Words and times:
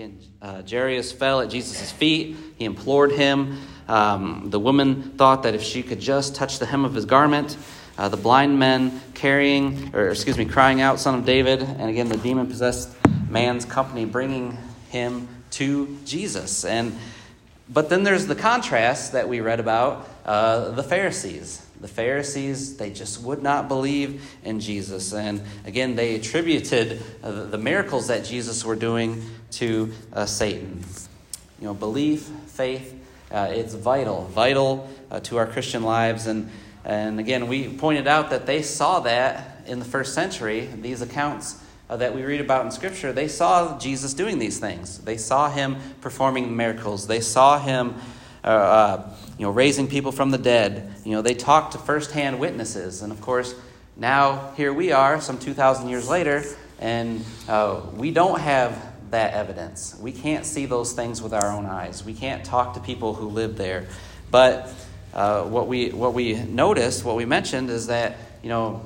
Again, 0.00 0.18
uh, 0.40 0.62
Jairus 0.62 1.12
fell 1.12 1.42
at 1.42 1.50
Jesus' 1.50 1.92
feet. 1.92 2.34
He 2.56 2.64
implored 2.64 3.12
him. 3.12 3.60
Um, 3.86 4.48
the 4.48 4.58
woman 4.58 5.10
thought 5.18 5.42
that 5.42 5.54
if 5.54 5.62
she 5.62 5.82
could 5.82 6.00
just 6.00 6.34
touch 6.34 6.58
the 6.58 6.64
hem 6.64 6.86
of 6.86 6.94
his 6.94 7.04
garment, 7.04 7.58
uh, 7.98 8.08
the 8.08 8.16
blind 8.16 8.58
men 8.58 9.02
carrying, 9.12 9.94
or 9.94 10.08
excuse 10.08 10.38
me, 10.38 10.46
crying 10.46 10.80
out, 10.80 11.00
Son 11.00 11.16
of 11.16 11.26
David, 11.26 11.60
and 11.60 11.90
again, 11.90 12.08
the 12.08 12.16
demon 12.16 12.46
possessed 12.46 12.96
man's 13.28 13.66
company 13.66 14.06
bringing 14.06 14.56
him 14.88 15.28
to 15.50 15.98
Jesus. 16.06 16.64
And 16.64 16.98
but 17.68 17.90
then 17.90 18.02
there's 18.02 18.26
the 18.26 18.34
contrast 18.34 19.12
that 19.12 19.28
we 19.28 19.42
read 19.42 19.60
about 19.60 20.08
uh, 20.24 20.70
the 20.70 20.82
Pharisees. 20.82 21.60
The 21.80 21.88
Pharisees, 21.88 22.76
they 22.76 22.90
just 22.90 23.22
would 23.22 23.42
not 23.42 23.68
believe 23.68 24.36
in 24.44 24.60
Jesus. 24.60 25.14
And 25.14 25.42
again, 25.64 25.96
they 25.96 26.14
attributed 26.14 27.02
uh, 27.22 27.44
the 27.44 27.58
miracles 27.58 28.08
that 28.08 28.24
Jesus 28.24 28.64
were 28.64 28.76
doing 28.76 29.24
to 29.52 29.92
uh, 30.12 30.26
Satan. 30.26 30.84
You 31.58 31.68
know, 31.68 31.74
belief, 31.74 32.22
faith, 32.46 32.94
uh, 33.30 33.48
it's 33.50 33.74
vital, 33.74 34.26
vital 34.26 34.90
uh, 35.10 35.20
to 35.20 35.38
our 35.38 35.46
Christian 35.46 35.82
lives. 35.82 36.26
And, 36.26 36.50
and 36.84 37.18
again, 37.18 37.48
we 37.48 37.68
pointed 37.68 38.06
out 38.06 38.30
that 38.30 38.44
they 38.46 38.62
saw 38.62 39.00
that 39.00 39.62
in 39.66 39.78
the 39.78 39.84
first 39.84 40.14
century, 40.14 40.68
these 40.80 41.00
accounts 41.00 41.62
uh, 41.88 41.96
that 41.96 42.14
we 42.14 42.22
read 42.22 42.40
about 42.40 42.64
in 42.64 42.70
Scripture, 42.70 43.12
they 43.12 43.28
saw 43.28 43.78
Jesus 43.78 44.14
doing 44.14 44.38
these 44.38 44.58
things. 44.58 44.98
They 44.98 45.16
saw 45.16 45.50
him 45.50 45.76
performing 46.00 46.56
miracles. 46.56 47.06
They 47.06 47.20
saw 47.20 47.58
him 47.58 47.94
uh, 48.44 48.46
uh, 48.46 49.10
you 49.40 49.46
know, 49.46 49.52
raising 49.52 49.88
people 49.88 50.12
from 50.12 50.32
the 50.32 50.36
dead. 50.36 50.92
You 51.02 51.12
know, 51.12 51.22
they 51.22 51.32
talked 51.32 51.72
to 51.72 51.78
firsthand 51.78 52.38
witnesses. 52.38 53.00
And 53.00 53.10
of 53.10 53.22
course, 53.22 53.54
now 53.96 54.52
here 54.54 54.70
we 54.70 54.92
are, 54.92 55.18
some 55.18 55.38
2,000 55.38 55.88
years 55.88 56.10
later, 56.10 56.44
and 56.78 57.24
uh, 57.48 57.80
we 57.94 58.10
don't 58.10 58.38
have 58.38 58.76
that 59.12 59.32
evidence. 59.32 59.96
We 59.98 60.12
can't 60.12 60.44
see 60.44 60.66
those 60.66 60.92
things 60.92 61.22
with 61.22 61.32
our 61.32 61.50
own 61.52 61.64
eyes. 61.64 62.04
We 62.04 62.12
can't 62.12 62.44
talk 62.44 62.74
to 62.74 62.80
people 62.80 63.14
who 63.14 63.28
live 63.28 63.56
there. 63.56 63.86
But 64.30 64.74
uh, 65.14 65.44
what, 65.44 65.68
we, 65.68 65.88
what 65.88 66.12
we 66.12 66.34
noticed, 66.34 67.02
what 67.02 67.16
we 67.16 67.24
mentioned, 67.24 67.70
is 67.70 67.86
that, 67.86 68.18
you 68.42 68.50
know, 68.50 68.84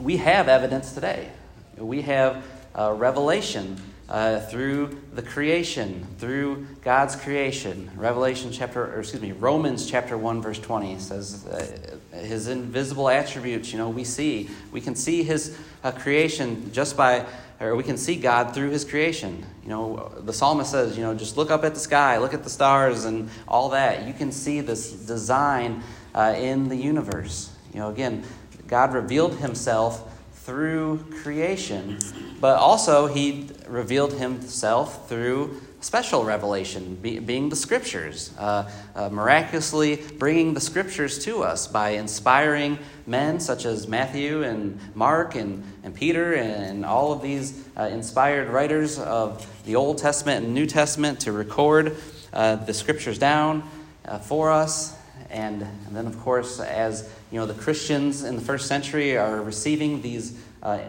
we 0.00 0.16
have 0.16 0.48
evidence 0.48 0.94
today. 0.94 1.28
We 1.76 2.00
have 2.00 2.42
uh, 2.74 2.94
revelation 2.96 3.76
uh, 4.08 4.40
through 4.40 5.00
the 5.14 5.22
creation, 5.22 6.06
through 6.18 6.66
God's 6.82 7.16
creation. 7.16 7.90
Revelation 7.96 8.52
chapter, 8.52 8.94
or 8.94 9.00
excuse 9.00 9.22
me, 9.22 9.32
Romans 9.32 9.90
chapter 9.90 10.18
1, 10.18 10.42
verse 10.42 10.58
20 10.58 10.98
says 10.98 11.46
uh, 11.46 12.16
his 12.16 12.48
invisible 12.48 13.08
attributes, 13.08 13.72
you 13.72 13.78
know, 13.78 13.88
we 13.88 14.04
see. 14.04 14.50
We 14.70 14.80
can 14.80 14.94
see 14.94 15.22
his 15.22 15.56
uh, 15.82 15.92
creation 15.92 16.72
just 16.72 16.96
by, 16.96 17.24
or 17.60 17.74
we 17.74 17.82
can 17.82 17.96
see 17.96 18.16
God 18.16 18.54
through 18.54 18.70
his 18.70 18.84
creation. 18.84 19.44
You 19.62 19.68
know, 19.68 20.12
the 20.18 20.32
psalmist 20.32 20.70
says, 20.70 20.96
you 20.96 21.02
know, 21.02 21.14
just 21.14 21.36
look 21.36 21.50
up 21.50 21.64
at 21.64 21.74
the 21.74 21.80
sky, 21.80 22.18
look 22.18 22.34
at 22.34 22.44
the 22.44 22.50
stars, 22.50 23.04
and 23.04 23.30
all 23.48 23.70
that. 23.70 24.06
You 24.06 24.12
can 24.12 24.32
see 24.32 24.60
this 24.60 24.92
design 24.92 25.82
uh, 26.14 26.34
in 26.36 26.68
the 26.68 26.76
universe. 26.76 27.50
You 27.72 27.80
know, 27.80 27.90
again, 27.90 28.24
God 28.66 28.92
revealed 28.92 29.36
himself 29.36 30.11
through 30.44 30.98
creation, 31.22 31.98
but 32.40 32.58
also 32.58 33.06
he 33.06 33.48
revealed 33.68 34.12
himself 34.14 35.08
through 35.08 35.60
special 35.80 36.24
revelation, 36.24 36.96
be, 36.96 37.18
being 37.18 37.48
the 37.48 37.56
scriptures, 37.56 38.32
uh, 38.38 38.70
uh, 38.94 39.08
miraculously 39.08 39.96
bringing 40.18 40.54
the 40.54 40.60
scriptures 40.60 41.24
to 41.24 41.42
us 41.42 41.66
by 41.66 41.90
inspiring 41.90 42.78
men 43.06 43.40
such 43.40 43.64
as 43.64 43.86
Matthew 43.88 44.42
and 44.42 44.78
Mark 44.94 45.34
and, 45.34 45.64
and 45.82 45.94
Peter 45.94 46.34
and 46.34 46.84
all 46.84 47.12
of 47.12 47.20
these 47.20 47.64
uh, 47.76 47.82
inspired 47.82 48.48
writers 48.48 48.98
of 48.98 49.46
the 49.64 49.76
Old 49.76 49.98
Testament 49.98 50.44
and 50.44 50.54
New 50.54 50.66
Testament 50.66 51.20
to 51.20 51.32
record 51.32 51.96
uh, 52.32 52.56
the 52.56 52.74
scriptures 52.74 53.18
down 53.18 53.68
uh, 54.04 54.18
for 54.18 54.50
us. 54.50 54.96
And, 55.30 55.62
and 55.62 55.96
then, 55.96 56.06
of 56.06 56.18
course, 56.20 56.60
as 56.60 57.10
you 57.32 57.38
know, 57.38 57.46
the 57.46 57.54
Christians 57.54 58.24
in 58.24 58.36
the 58.36 58.42
first 58.42 58.68
century 58.68 59.16
are 59.16 59.40
receiving 59.40 60.02
these 60.02 60.38
uh, 60.62 60.80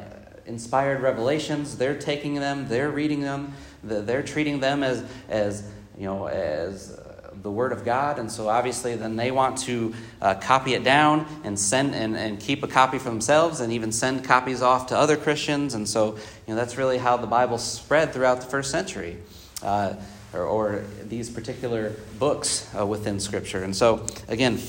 inspired 0.45 1.01
revelations. 1.01 1.77
They're 1.77 1.97
taking 1.97 2.35
them, 2.35 2.67
they're 2.67 2.91
reading 2.91 3.21
them, 3.21 3.53
they're 3.81 4.23
treating 4.23 4.59
them 4.59 4.83
as, 4.83 5.05
as 5.29 5.67
you 5.97 6.05
know, 6.05 6.27
as 6.27 6.99
the 7.41 7.49
Word 7.49 7.71
of 7.71 7.85
God. 7.85 8.19
And 8.19 8.29
so 8.29 8.49
obviously, 8.49 8.95
then 8.95 9.15
they 9.15 9.31
want 9.31 9.57
to 9.59 9.93
uh, 10.21 10.35
copy 10.35 10.73
it 10.73 10.83
down 10.83 11.25
and 11.45 11.57
send 11.57 11.95
and, 11.95 12.15
and 12.17 12.39
keep 12.39 12.61
a 12.61 12.67
copy 12.67 12.99
for 12.99 13.09
themselves 13.09 13.61
and 13.61 13.71
even 13.71 13.93
send 13.93 14.25
copies 14.25 14.61
off 14.61 14.87
to 14.87 14.97
other 14.97 15.15
Christians. 15.15 15.73
And 15.73 15.87
so, 15.87 16.15
you 16.15 16.53
know, 16.53 16.55
that's 16.55 16.77
really 16.77 16.97
how 16.97 17.15
the 17.15 17.27
Bible 17.27 17.57
spread 17.57 18.13
throughout 18.13 18.41
the 18.41 18.47
first 18.47 18.69
century. 18.69 19.17
Uh, 19.61 19.95
or, 20.33 20.41
or, 20.41 20.83
these 21.03 21.29
particular 21.29 21.93
books 22.17 22.67
uh, 22.77 22.85
within 22.85 23.19
Scripture. 23.19 23.63
And 23.63 23.73
so, 23.75 24.05
again, 24.27 24.59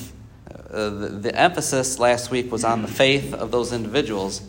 uh, 0.74 0.90
the, 1.20 1.32
emphasis 1.32 2.00
last 2.00 2.32
week 2.32 2.50
was 2.50 2.64
on 2.64 2.82
the 2.82 2.88
faith 2.88 3.32
of 3.32 3.52
those 3.52 3.72
individuals. 3.72 4.42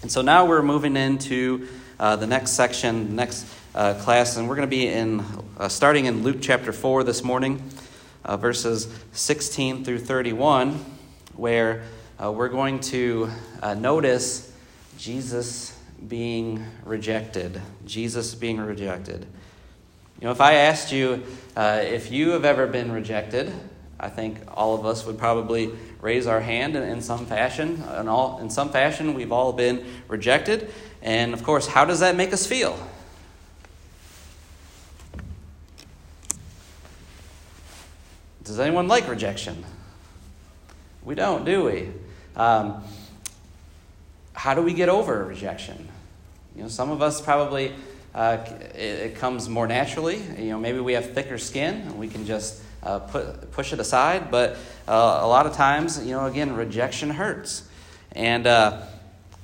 And 0.00 0.10
so 0.10 0.22
now 0.22 0.46
we're 0.46 0.62
moving 0.62 0.96
into 0.96 1.68
uh, 2.00 2.16
the 2.16 2.26
next 2.26 2.52
section, 2.52 3.14
next 3.14 3.44
uh, 3.74 3.92
class, 3.92 4.38
and 4.38 4.48
we're 4.48 4.56
going 4.56 4.66
to 4.66 4.74
be 4.74 4.88
in 4.88 5.22
uh, 5.58 5.68
starting 5.68 6.06
in 6.06 6.22
Luke 6.22 6.38
chapter 6.40 6.72
4 6.72 7.04
this 7.04 7.22
morning, 7.22 7.62
uh, 8.24 8.38
verses 8.38 8.88
16 9.12 9.84
through 9.84 9.98
31, 9.98 10.82
where 11.36 11.84
we're 12.18 12.48
going 12.48 12.80
to 12.80 13.28
notice 13.76 14.50
Jesus 14.96 15.78
being 16.08 16.64
rejected. 16.86 17.60
Jesus 17.84 18.34
being 18.34 18.58
rejected. 18.58 19.26
You 20.20 20.26
know, 20.26 20.30
if 20.30 20.40
I 20.40 20.54
asked 20.54 20.90
you 20.90 21.22
if 21.54 22.10
you 22.10 22.30
have 22.30 22.46
ever 22.46 22.66
been 22.66 22.90
rejected, 22.92 23.52
I 23.98 24.08
think 24.08 24.38
all 24.48 24.74
of 24.74 24.84
us 24.84 25.06
would 25.06 25.18
probably 25.18 25.70
raise 26.00 26.26
our 26.26 26.40
hand 26.40 26.76
in, 26.76 26.82
in 26.82 27.00
some 27.00 27.26
fashion. 27.26 27.82
In, 27.98 28.08
all, 28.08 28.40
in 28.40 28.50
some 28.50 28.70
fashion, 28.70 29.14
we've 29.14 29.32
all 29.32 29.52
been 29.52 29.84
rejected. 30.08 30.72
And 31.02 31.32
of 31.34 31.42
course, 31.42 31.66
how 31.66 31.84
does 31.84 32.00
that 32.00 32.16
make 32.16 32.32
us 32.32 32.46
feel? 32.46 32.78
Does 38.44 38.60
anyone 38.60 38.88
like 38.88 39.08
rejection? 39.08 39.64
We 41.02 41.14
don't, 41.14 41.44
do 41.44 41.64
we? 41.64 41.90
Um, 42.36 42.82
how 44.34 44.54
do 44.54 44.60
we 44.60 44.74
get 44.74 44.88
over 44.88 45.24
rejection? 45.24 45.88
You 46.56 46.62
know, 46.62 46.68
some 46.68 46.90
of 46.90 47.00
us 47.00 47.20
probably 47.20 47.72
uh, 48.14 48.38
it, 48.74 48.78
it, 48.78 49.16
comes 49.16 49.48
more 49.48 49.66
naturally. 49.66 50.20
You 50.38 50.50
know, 50.50 50.58
maybe 50.58 50.78
we 50.78 50.92
have 50.92 51.12
thicker 51.12 51.38
skin 51.38 51.74
and 51.82 51.98
we 51.98 52.08
can 52.08 52.26
just 52.26 52.62
uh, 52.84 53.00
put, 53.00 53.50
push 53.52 53.72
it 53.72 53.80
aside. 53.80 54.30
But 54.30 54.56
uh, 54.86 55.20
a 55.22 55.26
lot 55.26 55.46
of 55.46 55.54
times, 55.54 56.04
you 56.04 56.12
know, 56.12 56.26
again, 56.26 56.54
rejection 56.54 57.10
hurts. 57.10 57.66
And 58.12 58.46
uh, 58.46 58.82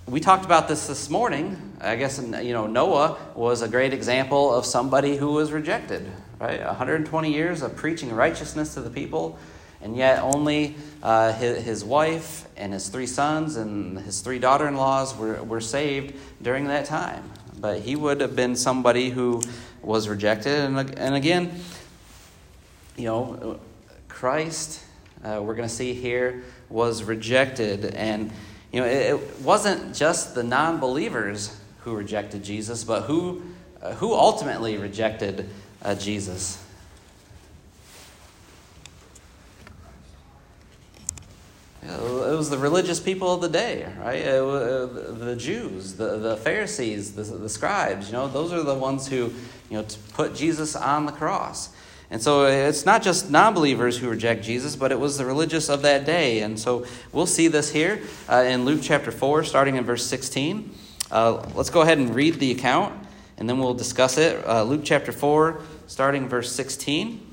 we 0.06 0.20
talked 0.20 0.44
about 0.44 0.68
this 0.68 0.86
this 0.86 1.08
morning. 1.10 1.76
I 1.80 1.96
guess, 1.96 2.20
you 2.20 2.52
know, 2.52 2.66
Noah 2.66 3.18
was 3.34 3.62
a 3.62 3.68
great 3.68 3.92
example 3.92 4.54
of 4.54 4.66
somebody 4.66 5.16
who 5.16 5.32
was 5.32 5.52
rejected, 5.52 6.10
right? 6.38 6.64
120 6.64 7.32
years 7.32 7.62
of 7.62 7.76
preaching 7.76 8.12
righteousness 8.12 8.74
to 8.74 8.80
the 8.80 8.90
people. 8.90 9.38
And 9.82 9.96
yet, 9.96 10.22
only 10.22 10.76
uh, 11.02 11.32
his, 11.32 11.64
his, 11.64 11.84
wife 11.84 12.46
and 12.58 12.74
his 12.74 12.88
three 12.88 13.06
sons 13.06 13.56
and 13.56 13.98
his 13.98 14.20
three 14.20 14.38
daughter 14.38 14.68
in 14.68 14.76
laws 14.76 15.16
were, 15.16 15.42
were 15.42 15.62
saved 15.62 16.14
during 16.42 16.66
that 16.66 16.84
time. 16.84 17.30
But 17.58 17.80
he 17.80 17.96
would 17.96 18.20
have 18.20 18.36
been 18.36 18.56
somebody 18.56 19.08
who 19.08 19.40
was 19.80 20.06
rejected. 20.06 20.52
And, 20.52 20.98
and 20.98 21.14
again, 21.14 21.62
you 23.00 23.06
know, 23.06 23.60
Christ, 24.08 24.84
uh, 25.24 25.40
we're 25.42 25.54
going 25.54 25.68
to 25.68 25.74
see 25.74 25.94
here, 25.94 26.44
was 26.68 27.02
rejected. 27.02 27.86
And, 27.94 28.30
you 28.72 28.80
know, 28.80 28.86
it, 28.86 29.14
it 29.14 29.40
wasn't 29.40 29.94
just 29.96 30.34
the 30.34 30.42
non 30.42 30.80
believers 30.80 31.58
who 31.80 31.94
rejected 31.94 32.44
Jesus, 32.44 32.84
but 32.84 33.02
who, 33.02 33.42
uh, 33.80 33.94
who 33.94 34.12
ultimately 34.12 34.76
rejected 34.76 35.48
uh, 35.82 35.94
Jesus. 35.94 36.62
It 41.82 42.36
was 42.36 42.50
the 42.50 42.58
religious 42.58 43.00
people 43.00 43.32
of 43.32 43.40
the 43.40 43.48
day, 43.48 43.90
right? 43.98 44.24
Uh, 44.26 44.86
the 45.14 45.36
Jews, 45.36 45.94
the, 45.94 46.18
the 46.18 46.36
Pharisees, 46.36 47.14
the, 47.14 47.22
the 47.22 47.48
scribes, 47.48 48.08
you 48.08 48.12
know, 48.12 48.28
those 48.28 48.52
are 48.52 48.62
the 48.62 48.74
ones 48.74 49.08
who, 49.08 49.32
you 49.70 49.78
know, 49.78 49.86
put 50.12 50.34
Jesus 50.34 50.76
on 50.76 51.06
the 51.06 51.12
cross. 51.12 51.70
And 52.10 52.20
so 52.20 52.46
it's 52.46 52.84
not 52.84 53.02
just 53.02 53.30
non 53.30 53.54
believers 53.54 53.98
who 53.98 54.08
reject 54.08 54.42
Jesus, 54.42 54.74
but 54.74 54.90
it 54.90 54.98
was 54.98 55.16
the 55.16 55.24
religious 55.24 55.68
of 55.68 55.82
that 55.82 56.04
day. 56.04 56.40
And 56.40 56.58
so 56.58 56.84
we'll 57.12 57.26
see 57.26 57.46
this 57.46 57.70
here 57.70 58.02
uh, 58.28 58.42
in 58.46 58.64
Luke 58.64 58.80
chapter 58.82 59.12
4, 59.12 59.44
starting 59.44 59.76
in 59.76 59.84
verse 59.84 60.04
16. 60.06 60.74
Uh, 61.10 61.48
let's 61.54 61.70
go 61.70 61.82
ahead 61.82 61.98
and 61.98 62.14
read 62.14 62.40
the 62.40 62.50
account, 62.50 62.94
and 63.38 63.48
then 63.48 63.58
we'll 63.58 63.74
discuss 63.74 64.18
it. 64.18 64.44
Uh, 64.46 64.64
Luke 64.64 64.82
chapter 64.82 65.12
4, 65.12 65.60
starting 65.86 66.28
verse 66.28 66.52
16, 66.52 67.24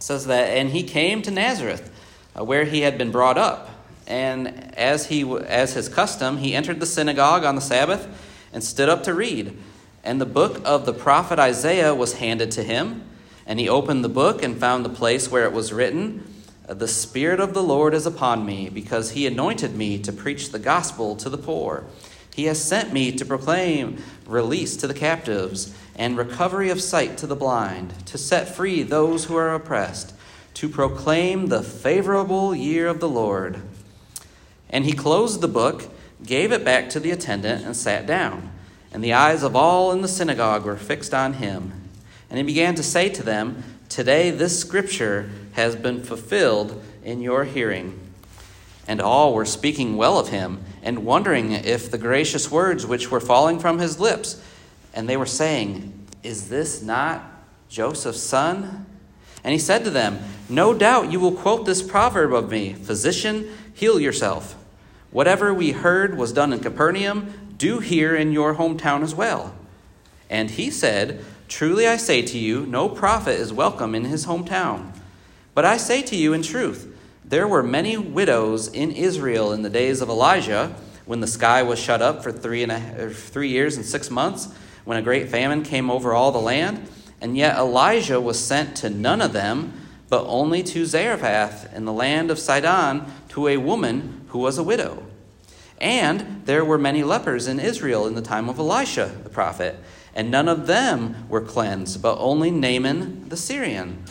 says 0.00 0.26
that, 0.26 0.48
And 0.48 0.70
he 0.70 0.82
came 0.82 1.22
to 1.22 1.30
Nazareth, 1.30 1.90
uh, 2.36 2.44
where 2.44 2.64
he 2.64 2.80
had 2.80 2.98
been 2.98 3.12
brought 3.12 3.38
up. 3.38 3.70
And 4.08 4.74
as, 4.76 5.06
he, 5.06 5.22
as 5.22 5.74
his 5.74 5.88
custom, 5.88 6.38
he 6.38 6.54
entered 6.54 6.80
the 6.80 6.86
synagogue 6.86 7.44
on 7.44 7.54
the 7.54 7.60
Sabbath 7.60 8.06
and 8.52 8.62
stood 8.62 8.88
up 8.88 9.04
to 9.04 9.14
read. 9.14 9.56
And 10.04 10.20
the 10.20 10.26
book 10.26 10.60
of 10.64 10.86
the 10.86 10.92
prophet 10.92 11.38
Isaiah 11.38 11.94
was 11.94 12.14
handed 12.14 12.52
to 12.52 12.62
him. 12.62 13.02
And 13.46 13.60
he 13.60 13.68
opened 13.68 14.02
the 14.04 14.08
book 14.08 14.42
and 14.42 14.58
found 14.58 14.84
the 14.84 14.90
place 14.90 15.30
where 15.30 15.44
it 15.44 15.52
was 15.52 15.72
written 15.72 16.24
The 16.68 16.88
Spirit 16.88 17.38
of 17.38 17.54
the 17.54 17.62
Lord 17.62 17.94
is 17.94 18.06
upon 18.06 18.44
me, 18.44 18.68
because 18.68 19.12
he 19.12 19.26
anointed 19.26 19.76
me 19.76 19.98
to 20.00 20.12
preach 20.12 20.50
the 20.50 20.58
gospel 20.58 21.14
to 21.16 21.30
the 21.30 21.38
poor. 21.38 21.84
He 22.34 22.44
has 22.44 22.62
sent 22.62 22.92
me 22.92 23.12
to 23.12 23.24
proclaim 23.24 24.02
release 24.26 24.76
to 24.76 24.86
the 24.86 24.92
captives 24.92 25.74
and 25.94 26.18
recovery 26.18 26.68
of 26.68 26.82
sight 26.82 27.16
to 27.18 27.26
the 27.26 27.36
blind, 27.36 27.94
to 28.06 28.18
set 28.18 28.54
free 28.54 28.82
those 28.82 29.24
who 29.24 29.36
are 29.36 29.54
oppressed, 29.54 30.12
to 30.54 30.68
proclaim 30.68 31.46
the 31.46 31.62
favorable 31.62 32.54
year 32.54 32.88
of 32.88 33.00
the 33.00 33.08
Lord. 33.08 33.62
And 34.68 34.84
he 34.84 34.92
closed 34.92 35.40
the 35.40 35.48
book, 35.48 35.88
gave 36.24 36.52
it 36.52 36.64
back 36.64 36.90
to 36.90 37.00
the 37.00 37.10
attendant, 37.10 37.64
and 37.64 37.76
sat 37.76 38.06
down. 38.06 38.50
And 38.92 39.02
the 39.02 39.12
eyes 39.12 39.42
of 39.42 39.54
all 39.54 39.92
in 39.92 40.02
the 40.02 40.08
synagogue 40.08 40.64
were 40.64 40.76
fixed 40.76 41.14
on 41.14 41.34
him. 41.34 41.85
And 42.28 42.38
he 42.38 42.44
began 42.44 42.74
to 42.74 42.82
say 42.82 43.08
to 43.10 43.22
them, 43.22 43.62
Today 43.88 44.30
this 44.30 44.58
scripture 44.58 45.30
has 45.52 45.76
been 45.76 46.02
fulfilled 46.02 46.82
in 47.04 47.20
your 47.20 47.44
hearing. 47.44 47.98
And 48.88 49.00
all 49.00 49.34
were 49.34 49.44
speaking 49.44 49.96
well 49.96 50.18
of 50.18 50.28
him, 50.28 50.62
and 50.82 51.04
wondering 51.04 51.52
if 51.52 51.90
the 51.90 51.98
gracious 51.98 52.50
words 52.50 52.86
which 52.86 53.10
were 53.10 53.20
falling 53.20 53.58
from 53.58 53.78
his 53.78 53.98
lips, 53.98 54.40
and 54.94 55.08
they 55.08 55.16
were 55.16 55.26
saying, 55.26 56.06
Is 56.22 56.48
this 56.48 56.82
not 56.82 57.24
Joseph's 57.68 58.22
son? 58.22 58.86
And 59.42 59.52
he 59.52 59.58
said 59.58 59.84
to 59.84 59.90
them, 59.90 60.18
No 60.48 60.74
doubt 60.74 61.12
you 61.12 61.20
will 61.20 61.32
quote 61.32 61.66
this 61.66 61.82
proverb 61.82 62.32
of 62.32 62.50
me 62.50 62.74
Physician, 62.74 63.48
heal 63.74 64.00
yourself. 64.00 64.56
Whatever 65.10 65.54
we 65.54 65.72
heard 65.72 66.18
was 66.18 66.32
done 66.32 66.52
in 66.52 66.60
Capernaum, 66.60 67.54
do 67.56 67.78
here 67.78 68.14
in 68.14 68.32
your 68.32 68.56
hometown 68.56 69.02
as 69.02 69.14
well. 69.14 69.54
And 70.28 70.50
he 70.50 70.70
said, 70.70 71.24
Truly 71.48 71.86
I 71.86 71.96
say 71.96 72.22
to 72.22 72.38
you, 72.38 72.66
no 72.66 72.88
prophet 72.88 73.38
is 73.38 73.52
welcome 73.52 73.94
in 73.94 74.04
his 74.04 74.26
hometown. 74.26 74.92
But 75.54 75.64
I 75.64 75.76
say 75.76 76.02
to 76.02 76.16
you 76.16 76.32
in 76.32 76.42
truth, 76.42 76.92
there 77.24 77.48
were 77.48 77.62
many 77.62 77.96
widows 77.96 78.68
in 78.68 78.90
Israel 78.90 79.52
in 79.52 79.62
the 79.62 79.70
days 79.70 80.00
of 80.00 80.08
Elijah, 80.08 80.74
when 81.06 81.20
the 81.20 81.26
sky 81.26 81.62
was 81.62 81.78
shut 81.78 82.02
up 82.02 82.22
for 82.22 82.32
three, 82.32 82.62
and 82.62 82.72
a, 82.72 82.96
er, 82.98 83.10
three 83.10 83.48
years 83.48 83.76
and 83.76 83.86
six 83.86 84.10
months, 84.10 84.52
when 84.84 84.98
a 84.98 85.02
great 85.02 85.28
famine 85.28 85.62
came 85.62 85.90
over 85.90 86.12
all 86.12 86.32
the 86.32 86.38
land. 86.38 86.86
And 87.20 87.36
yet 87.36 87.56
Elijah 87.56 88.20
was 88.20 88.38
sent 88.38 88.76
to 88.78 88.90
none 88.90 89.20
of 89.22 89.32
them, 89.32 89.72
but 90.08 90.24
only 90.26 90.62
to 90.64 90.84
Zarephath 90.84 91.72
in 91.74 91.84
the 91.84 91.92
land 91.92 92.30
of 92.30 92.38
Sidon, 92.38 93.06
to 93.30 93.48
a 93.48 93.56
woman 93.56 94.26
who 94.28 94.40
was 94.40 94.58
a 94.58 94.62
widow. 94.64 95.02
And 95.78 96.42
there 96.44 96.64
were 96.64 96.78
many 96.78 97.02
lepers 97.02 97.46
in 97.46 97.60
Israel 97.60 98.06
in 98.06 98.14
the 98.14 98.22
time 98.22 98.48
of 98.48 98.58
Elisha 98.58 99.12
the 99.22 99.30
prophet, 99.30 99.76
and 100.16 100.30
none 100.30 100.48
of 100.48 100.66
them 100.66 101.14
were 101.28 101.42
cleansed, 101.42 102.00
but 102.00 102.16
only 102.18 102.50
Naaman 102.50 103.28
the 103.28 103.36
Syrian. 103.36 104.02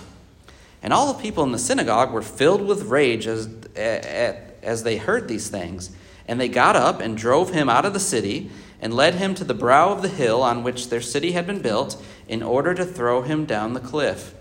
And 0.84 0.94
all 0.94 1.12
the 1.12 1.19
people 1.22 1.44
in 1.44 1.52
the 1.52 1.57
synagogue 1.57 2.13
were 2.13 2.22
filled 2.22 2.62
with 2.62 2.84
rage 2.84 3.25
as, 3.25 3.50
as 3.75 4.84
they 4.84 4.98
heard 4.98 5.28
these 5.28 5.50
things. 5.50 5.90
And 6.28 6.40
they 6.40 6.48
got 6.48 6.75
up 6.75 7.02
and 7.02 7.18
drove 7.18 7.54
him 7.54 7.69
out 7.69 7.86
of 7.86 7.94
the 7.94 8.00
city 8.00 8.52
and 8.80 8.94
led 8.94 9.16
him 9.16 9.34
to 9.34 9.44
the 9.44 9.56
brow 9.56 9.92
of 9.92 10.04
the 10.04 10.07
hill 10.07 10.44
on 10.44 10.62
which 10.62 10.90
their 10.90 11.02
city 11.02 11.31
had 11.31 11.48
been 11.48 11.60
built 11.60 12.00
in 12.28 12.44
order 12.44 12.75
to 12.75 12.86
throw 12.86 13.24
him 13.24 13.46
down 13.46 13.74
the 13.74 13.80
cliff. 13.80 14.36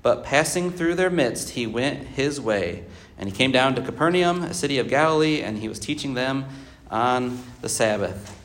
But 0.00 0.24
passing 0.24 0.70
through 0.70 0.94
their 0.94 1.10
midst, 1.10 1.50
he 1.50 1.66
went 1.66 2.06
his 2.08 2.40
way. 2.40 2.84
And 3.18 3.28
he 3.28 3.36
came 3.36 3.52
down 3.52 3.74
to 3.74 3.82
Capernaum, 3.82 4.44
a 4.44 4.54
city 4.54 4.78
of 4.78 4.88
Galilee, 4.88 5.42
and 5.42 5.58
he 5.58 5.68
was 5.68 5.78
teaching 5.78 6.14
them 6.14 6.46
on 6.90 7.38
the 7.60 7.68
Sabbath. 7.68 8.38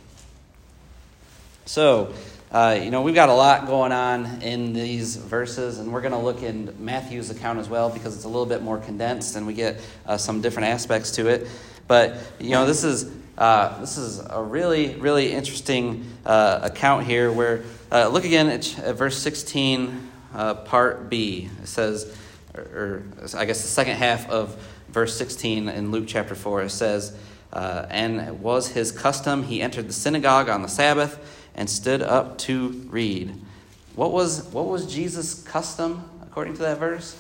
So, 1.66 2.14
uh, 2.52 2.80
you 2.82 2.92
know, 2.92 3.02
we've 3.02 3.16
got 3.16 3.28
a 3.28 3.34
lot 3.34 3.68
going 3.68 3.92
on 3.92 4.42
in 4.42 4.72
these 4.72 5.18
verses, 5.18 5.80
and 5.80 5.92
we're 5.92 6.02
going 6.02 6.14
to 6.14 6.20
look 6.20 6.44
in 6.44 6.74
Matthew's 6.80 7.30
account 7.30 7.60
as 7.60 7.68
well 7.68 7.90
because 7.90 8.16
it's 8.16 8.24
a 8.24 8.30
little 8.30 8.46
bit 8.46 8.62
more 8.62 8.78
condensed 8.78 9.36
and 9.36 9.46
we 9.46 9.54
get 9.54 9.82
uh, 10.06 10.18
some 10.18 10.42
different 10.42 10.70
aspects 10.70 11.12
to 11.12 11.28
it. 11.28 11.48
But, 11.88 12.18
you 12.40 12.52
know, 12.52 12.66
this 12.66 12.84
is. 12.84 13.12
Uh, 13.38 13.80
this 13.82 14.00
is 14.00 14.20
a 14.32 14.42
really, 14.42 14.96
really 14.96 15.32
interesting 15.32 16.04
uh, 16.26 16.60
account 16.64 17.06
here 17.06 17.32
where, 17.32 17.64
uh, 17.92 18.08
look 18.08 18.26
again 18.26 18.48
at, 18.48 18.80
at 18.80 18.96
verse 18.96 19.16
16, 19.16 20.10
uh, 20.34 20.56
part 20.56 21.08
B. 21.08 21.48
It 21.62 21.68
says, 21.68 22.18
or, 22.56 22.62
or, 22.62 23.04
I 23.36 23.46
guess 23.46 23.62
the 23.62 23.68
second 23.68 23.98
half 23.98 24.28
of 24.28 24.56
verse 24.90 25.16
16 25.16 25.70
in 25.70 25.92
Luke 25.92 26.06
chapter 26.08 26.34
4, 26.34 26.64
it 26.64 26.70
says, 26.72 27.16
uh, 27.54 27.86
and 27.90 28.20
it 28.20 28.36
was 28.36 28.70
his 28.70 28.92
custom, 28.92 29.44
he 29.44 29.62
entered 29.62 29.88
the 29.88 29.94
synagogue 29.94 30.50
on 30.50 30.62
the 30.62 30.68
Sabbath 30.68 31.20
and 31.56 31.70
stood 31.70 32.02
up 32.02 32.38
to 32.40 32.70
read. 32.90 33.34
What 33.96 34.12
was, 34.12 34.44
what 34.48 34.68
was 34.68 34.92
Jesus' 34.92 35.42
custom 35.44 36.10
according 36.22 36.54
to 36.56 36.60
that 36.60 36.78
verse? 36.78 37.18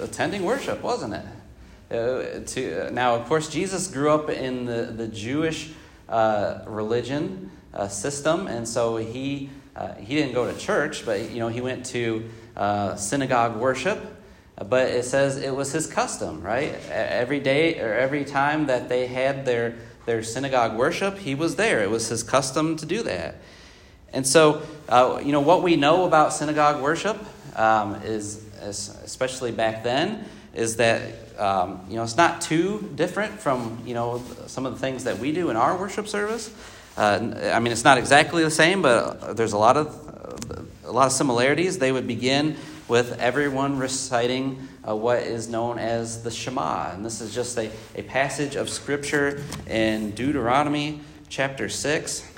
Attending 0.00 0.44
worship, 0.44 0.82
wasn't 0.82 1.14
it? 1.14 1.24
Uh, 1.90 2.40
to, 2.46 2.88
uh, 2.88 2.90
now, 2.90 3.14
of 3.14 3.26
course, 3.26 3.48
Jesus 3.48 3.86
grew 3.86 4.10
up 4.10 4.28
in 4.28 4.64
the, 4.64 4.92
the 4.96 5.06
Jewish 5.06 5.70
uh, 6.08 6.60
religion 6.66 7.50
uh, 7.72 7.88
system, 7.88 8.46
and 8.46 8.66
so 8.66 8.96
he 8.96 9.50
uh, 9.74 9.94
he 9.94 10.14
didn't 10.14 10.34
go 10.34 10.50
to 10.50 10.58
church, 10.58 11.04
but 11.04 11.30
you 11.30 11.38
know 11.40 11.48
he 11.48 11.60
went 11.60 11.86
to 11.86 12.28
uh, 12.56 12.96
synagogue 12.96 13.56
worship. 13.56 14.18
But 14.56 14.88
it 14.88 15.04
says 15.04 15.38
it 15.38 15.54
was 15.54 15.72
his 15.72 15.86
custom, 15.86 16.42
right? 16.42 16.74
Every 16.90 17.40
day 17.40 17.80
or 17.80 17.94
every 17.94 18.24
time 18.24 18.66
that 18.66 18.88
they 18.88 19.06
had 19.06 19.44
their 19.46 19.76
their 20.06 20.22
synagogue 20.22 20.76
worship, 20.76 21.18
he 21.18 21.34
was 21.34 21.56
there. 21.56 21.82
It 21.82 21.90
was 21.90 22.08
his 22.08 22.22
custom 22.22 22.76
to 22.76 22.86
do 22.86 23.02
that. 23.04 23.36
And 24.12 24.26
so, 24.26 24.62
uh, 24.88 25.20
you 25.24 25.32
know, 25.32 25.40
what 25.40 25.62
we 25.62 25.76
know 25.76 26.04
about 26.04 26.32
synagogue 26.34 26.82
worship 26.82 27.16
um, 27.56 27.94
is, 28.02 28.44
especially 28.60 29.52
back 29.52 29.82
then, 29.84 30.26
is 30.54 30.76
that 30.76 31.02
um, 31.38 31.80
you 31.88 31.96
know 31.96 32.02
it's 32.02 32.16
not 32.16 32.42
too 32.42 32.90
different 32.94 33.40
from 33.40 33.82
you 33.86 33.94
know 33.94 34.22
some 34.46 34.66
of 34.66 34.74
the 34.74 34.78
things 34.78 35.04
that 35.04 35.18
we 35.18 35.32
do 35.32 35.50
in 35.50 35.56
our 35.56 35.76
worship 35.76 36.08
service. 36.08 36.50
Uh, 36.96 37.50
I 37.54 37.58
mean, 37.58 37.72
it's 37.72 37.84
not 37.84 37.98
exactly 37.98 38.44
the 38.44 38.50
same, 38.50 38.82
but 38.82 39.36
there's 39.36 39.54
a 39.54 39.58
lot 39.58 39.76
of 39.76 40.02
a 40.84 40.92
lot 40.92 41.06
of 41.06 41.12
similarities. 41.12 41.78
They 41.78 41.92
would 41.92 42.06
begin 42.06 42.56
with 42.88 43.18
everyone 43.18 43.78
reciting 43.78 44.68
uh, 44.86 44.94
what 44.94 45.22
is 45.22 45.48
known 45.48 45.78
as 45.78 46.22
the 46.22 46.30
Shema, 46.30 46.90
and 46.92 47.04
this 47.04 47.20
is 47.20 47.34
just 47.34 47.56
a, 47.56 47.70
a 47.94 48.02
passage 48.02 48.56
of 48.56 48.68
scripture 48.68 49.42
in 49.66 50.10
Deuteronomy 50.10 51.00
chapter 51.30 51.70
six, 51.70 52.28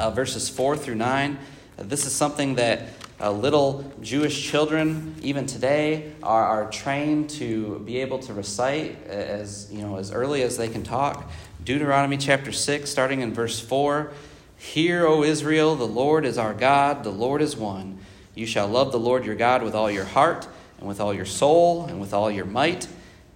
uh, 0.00 0.10
verses 0.10 0.48
four 0.48 0.76
through 0.76 0.96
nine. 0.96 1.38
this 1.76 2.06
is 2.06 2.12
something 2.12 2.56
that 2.56 2.88
uh, 3.20 3.30
little 3.30 3.84
Jewish 4.00 4.48
children, 4.48 5.14
even 5.22 5.46
today, 5.46 6.12
are, 6.22 6.44
are 6.44 6.70
trained 6.70 7.30
to 7.30 7.80
be 7.80 7.98
able 7.98 8.18
to 8.20 8.32
recite 8.32 9.04
as 9.06 9.68
you 9.72 9.82
know 9.82 9.96
as 9.96 10.12
early 10.12 10.42
as 10.42 10.56
they 10.56 10.68
can 10.68 10.82
talk. 10.82 11.30
Deuteronomy 11.68 12.16
chapter 12.16 12.50
6, 12.50 12.88
starting 12.88 13.20
in 13.20 13.34
verse 13.34 13.60
4 13.60 14.10
Hear, 14.56 15.06
O 15.06 15.22
Israel, 15.22 15.76
the 15.76 15.86
Lord 15.86 16.24
is 16.24 16.38
our 16.38 16.54
God, 16.54 17.04
the 17.04 17.10
Lord 17.10 17.42
is 17.42 17.58
one. 17.58 17.98
You 18.34 18.46
shall 18.46 18.66
love 18.66 18.90
the 18.90 18.98
Lord 18.98 19.26
your 19.26 19.34
God 19.34 19.62
with 19.62 19.74
all 19.74 19.90
your 19.90 20.06
heart, 20.06 20.48
and 20.78 20.88
with 20.88 20.98
all 20.98 21.12
your 21.12 21.26
soul, 21.26 21.84
and 21.84 22.00
with 22.00 22.14
all 22.14 22.30
your 22.30 22.46
might. 22.46 22.88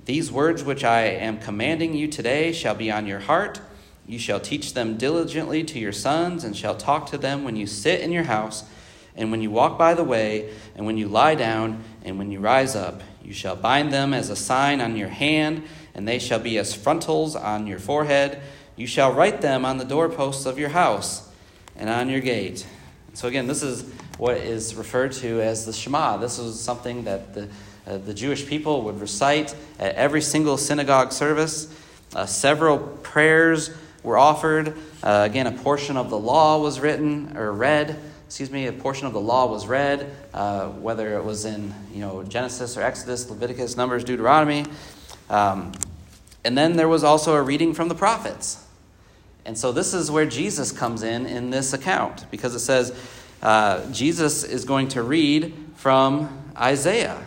These 0.06 0.32
words 0.32 0.64
which 0.64 0.82
I 0.82 1.02
am 1.02 1.40
commanding 1.40 1.92
you 1.92 2.08
today 2.08 2.52
shall 2.52 2.74
be 2.74 2.90
on 2.90 3.06
your 3.06 3.18
heart. 3.18 3.60
You 4.06 4.18
shall 4.18 4.40
teach 4.40 4.72
them 4.72 4.96
diligently 4.96 5.62
to 5.64 5.78
your 5.78 5.92
sons, 5.92 6.42
and 6.42 6.56
shall 6.56 6.74
talk 6.74 7.10
to 7.10 7.18
them 7.18 7.44
when 7.44 7.56
you 7.56 7.66
sit 7.66 8.00
in 8.00 8.12
your 8.12 8.24
house, 8.24 8.64
and 9.14 9.30
when 9.30 9.42
you 9.42 9.50
walk 9.50 9.76
by 9.76 9.92
the 9.92 10.04
way, 10.04 10.54
and 10.74 10.86
when 10.86 10.96
you 10.96 11.06
lie 11.06 11.34
down, 11.34 11.84
and 12.02 12.16
when 12.16 12.32
you 12.32 12.40
rise 12.40 12.74
up. 12.74 13.02
You 13.22 13.34
shall 13.34 13.56
bind 13.56 13.92
them 13.92 14.14
as 14.14 14.30
a 14.30 14.36
sign 14.36 14.80
on 14.80 14.96
your 14.96 15.08
hand 15.08 15.64
and 15.94 16.06
they 16.06 16.18
shall 16.18 16.38
be 16.38 16.58
as 16.58 16.75
frontals 16.75 17.37
on 17.37 17.66
your 17.66 17.78
forehead. 17.78 18.40
You 18.76 18.87
shall 18.87 19.12
write 19.12 19.40
them 19.40 19.64
on 19.64 19.78
the 19.78 19.84
doorposts 19.84 20.46
of 20.46 20.58
your 20.58 20.70
house 20.70 21.28
and 21.76 21.90
on 21.90 22.08
your 22.08 22.20
gate. 22.20 22.66
So, 23.14 23.28
again, 23.28 23.46
this 23.46 23.62
is 23.62 23.84
what 24.16 24.38
is 24.38 24.75
referred 24.75 25.12
to 25.12 25.40
as 25.42 25.66
the 25.66 25.72
Shema. 25.72 26.16
This 26.16 26.38
was 26.38 26.58
something 26.58 27.04
that 27.04 27.34
the, 27.34 27.49
uh, 27.87 27.99
the 27.99 28.14
Jewish 28.14 28.46
people 28.46 28.82
would 28.82 29.00
recite 29.00 29.54
at 29.78 29.94
every 29.96 30.22
single 30.22 30.56
synagogue 30.56 31.12
service. 31.12 31.72
Uh, 32.14 32.25
several 32.26 32.78
prayers 32.78 33.70
were 34.02 34.18
offered. 34.18 34.76
Uh, 35.02 35.26
again, 35.28 35.46
a 35.46 35.52
portion 35.52 35.96
of 35.96 36.11
the 36.11 36.18
law 36.18 36.58
was 36.58 36.80
written 36.80 37.37
or 37.37 37.52
read. 37.52 37.99
Excuse 38.26 38.50
me, 38.50 38.66
a 38.66 38.72
portion 38.72 39.06
of 39.06 39.12
the 39.12 39.20
law 39.20 39.46
was 39.46 39.66
read, 39.66 40.11
uh, 40.32 40.68
whether 40.68 41.16
it 41.18 41.25
was 41.25 41.44
in 41.44 41.75
you 41.92 42.00
know 42.00 42.22
Genesis 42.22 42.78
or 42.78 42.82
Exodus, 42.82 43.28
Leviticus, 43.28 43.76
Numbers, 43.76 44.04
Deuteronomy. 44.04 44.64
Um, 45.31 45.73
and 46.45 46.57
then 46.57 46.76
there 46.76 46.88
was 46.88 47.05
also 47.05 47.35
a 47.35 47.43
reading 47.43 47.75
from 47.75 47.88
the 47.88 47.95
prophets. 47.95 48.64
And 49.45 49.57
so 49.59 49.73
this 49.73 49.95
is 49.95 50.11
where 50.11 50.26
Jesus 50.26 50.73
comes 50.73 51.02
in 51.02 51.26
in 51.26 51.50
this 51.50 51.73
account 51.73 52.31
because 52.31 52.55
it 52.55 52.61
says 52.61 52.95
uh, 53.43 53.91
Jesus 53.91 54.45
is 54.45 54.64
going 54.64 54.88
to 54.88 55.02
read 55.02 55.55
from 55.76 56.52
Isaiah. 56.57 57.23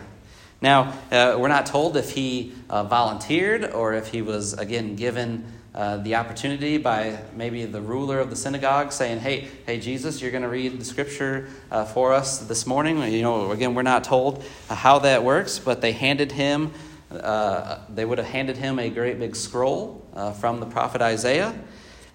Now, 0.62 0.94
uh, 1.12 1.36
we're 1.38 1.48
not 1.48 1.66
told 1.66 1.96
if 1.96 2.12
he 2.12 2.54
uh, 2.70 2.84
volunteered 2.84 3.72
or 3.72 3.92
if 3.92 4.08
he 4.08 4.22
was, 4.22 4.54
again, 4.54 4.96
given 4.96 5.44
uh, 5.74 5.98
the 5.98 6.14
opportunity 6.14 6.78
by 6.78 7.18
maybe 7.34 7.66
the 7.66 7.82
ruler 7.82 8.18
of 8.18 8.30
the 8.30 8.36
synagogue 8.36 8.92
saying, 8.92 9.18
hey, 9.18 9.48
hey, 9.66 9.78
Jesus, 9.78 10.22
you're 10.22 10.30
going 10.30 10.42
to 10.42 10.48
read 10.48 10.80
the 10.80 10.84
scripture 10.86 11.50
uh, 11.70 11.84
for 11.84 12.14
us 12.14 12.38
this 12.38 12.66
morning. 12.66 13.02
You 13.12 13.20
know, 13.20 13.50
again, 13.50 13.74
we're 13.74 13.82
not 13.82 14.02
told 14.02 14.42
how 14.70 15.00
that 15.00 15.22
works, 15.22 15.58
but 15.58 15.82
they 15.82 15.92
handed 15.92 16.32
him, 16.32 16.72
uh, 17.10 17.78
they 17.88 18.04
would 18.04 18.18
have 18.18 18.26
handed 18.26 18.56
him 18.56 18.78
a 18.78 18.90
great 18.90 19.18
big 19.18 19.36
scroll 19.36 20.04
uh, 20.14 20.32
from 20.32 20.60
the 20.60 20.66
prophet 20.66 21.00
Isaiah. 21.02 21.54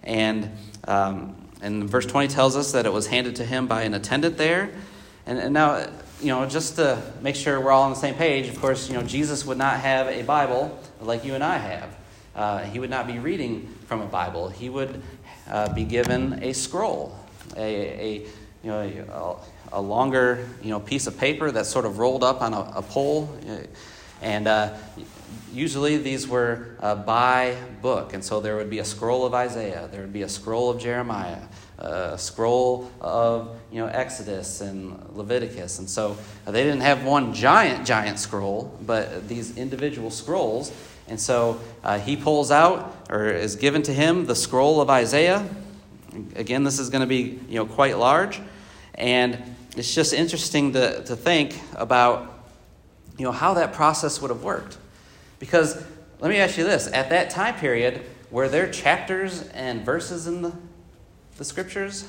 And, 0.03 0.51
um, 0.87 1.35
and 1.61 1.89
verse 1.89 2.05
20 2.05 2.27
tells 2.27 2.55
us 2.55 2.71
that 2.73 2.85
it 2.85 2.93
was 2.93 3.07
handed 3.07 3.35
to 3.37 3.45
him 3.45 3.67
by 3.67 3.83
an 3.83 3.93
attendant 3.93 4.37
there. 4.37 4.71
And, 5.25 5.39
and 5.39 5.53
now, 5.53 5.87
you 6.19 6.27
know, 6.27 6.45
just 6.45 6.75
to 6.75 7.01
make 7.21 7.35
sure 7.35 7.59
we're 7.59 7.71
all 7.71 7.83
on 7.83 7.91
the 7.91 7.97
same 7.97 8.15
page, 8.15 8.47
of 8.47 8.59
course, 8.59 8.89
you 8.89 8.95
know, 8.95 9.03
Jesus 9.03 9.45
would 9.45 9.57
not 9.57 9.79
have 9.79 10.07
a 10.07 10.23
Bible 10.23 10.77
like 10.99 11.23
you 11.23 11.35
and 11.35 11.43
I 11.43 11.57
have. 11.57 11.95
Uh, 12.35 12.59
he 12.59 12.79
would 12.79 12.89
not 12.89 13.07
be 13.07 13.19
reading 13.19 13.73
from 13.87 14.01
a 14.01 14.05
Bible. 14.05 14.49
He 14.49 14.69
would 14.69 15.01
uh, 15.49 15.73
be 15.73 15.83
given 15.83 16.41
a 16.41 16.53
scroll, 16.53 17.17
a, 17.57 17.61
a 17.61 18.13
you 18.63 18.69
know 18.69 19.39
a, 19.71 19.77
a, 19.77 19.81
longer 19.81 20.47
you 20.61 20.69
know 20.69 20.79
piece 20.79 21.07
of 21.07 21.17
paper 21.17 21.51
that's 21.51 21.67
sort 21.67 21.83
of 21.83 21.97
rolled 21.99 22.23
up 22.23 22.41
on 22.41 22.53
a, 22.53 22.61
a 22.75 22.81
pole, 22.81 23.29
and 24.21 24.47
uh, 24.47 24.75
usually 25.51 25.97
these 25.97 26.27
were 26.27 26.75
uh, 26.79 26.95
by 26.95 27.55
book, 27.81 28.13
and 28.13 28.23
so 28.23 28.39
there 28.39 28.55
would 28.55 28.69
be 28.69 28.79
a 28.79 28.85
scroll 28.85 29.25
of 29.25 29.33
Isaiah, 29.33 29.89
there 29.91 30.01
would 30.01 30.13
be 30.13 30.21
a 30.21 30.29
scroll 30.29 30.69
of 30.69 30.79
Jeremiah, 30.79 31.41
a 31.77 32.17
scroll 32.17 32.91
of 33.01 33.55
you 33.71 33.79
know 33.79 33.87
Exodus 33.87 34.61
and 34.61 35.15
Leviticus, 35.15 35.79
and 35.79 35.89
so 35.89 36.17
they 36.45 36.63
didn't 36.63 36.81
have 36.81 37.03
one 37.03 37.33
giant 37.33 37.85
giant 37.85 38.19
scroll, 38.19 38.77
but 38.85 39.27
these 39.27 39.57
individual 39.57 40.11
scrolls 40.11 40.71
and 41.11 41.19
so 41.19 41.59
uh, 41.83 41.99
he 41.99 42.15
pulls 42.15 42.51
out, 42.51 42.95
or 43.09 43.25
is 43.27 43.57
given 43.57 43.81
to 43.83 43.93
him, 43.93 44.27
the 44.27 44.35
scroll 44.35 44.79
of 44.79 44.89
Isaiah. 44.89 45.45
Again, 46.35 46.63
this 46.63 46.79
is 46.79 46.89
going 46.89 47.01
to 47.01 47.07
be 47.07 47.37
you 47.49 47.55
know, 47.55 47.65
quite 47.65 47.97
large. 47.97 48.39
And 48.95 49.37
it's 49.75 49.93
just 49.93 50.13
interesting 50.13 50.71
to, 50.71 51.03
to 51.03 51.17
think 51.17 51.59
about 51.75 52.40
you 53.17 53.25
know, 53.25 53.31
how 53.31 53.53
that 53.55 53.73
process 53.73 54.21
would 54.21 54.29
have 54.29 54.43
worked. 54.43 54.77
Because 55.39 55.83
let 56.19 56.29
me 56.29 56.37
ask 56.37 56.57
you 56.57 56.63
this 56.63 56.87
at 56.91 57.09
that 57.09 57.29
time 57.29 57.55
period, 57.55 58.03
were 58.29 58.47
there 58.47 58.71
chapters 58.71 59.47
and 59.49 59.85
verses 59.85 60.27
in 60.27 60.41
the, 60.41 60.53
the 61.37 61.43
scriptures? 61.43 62.07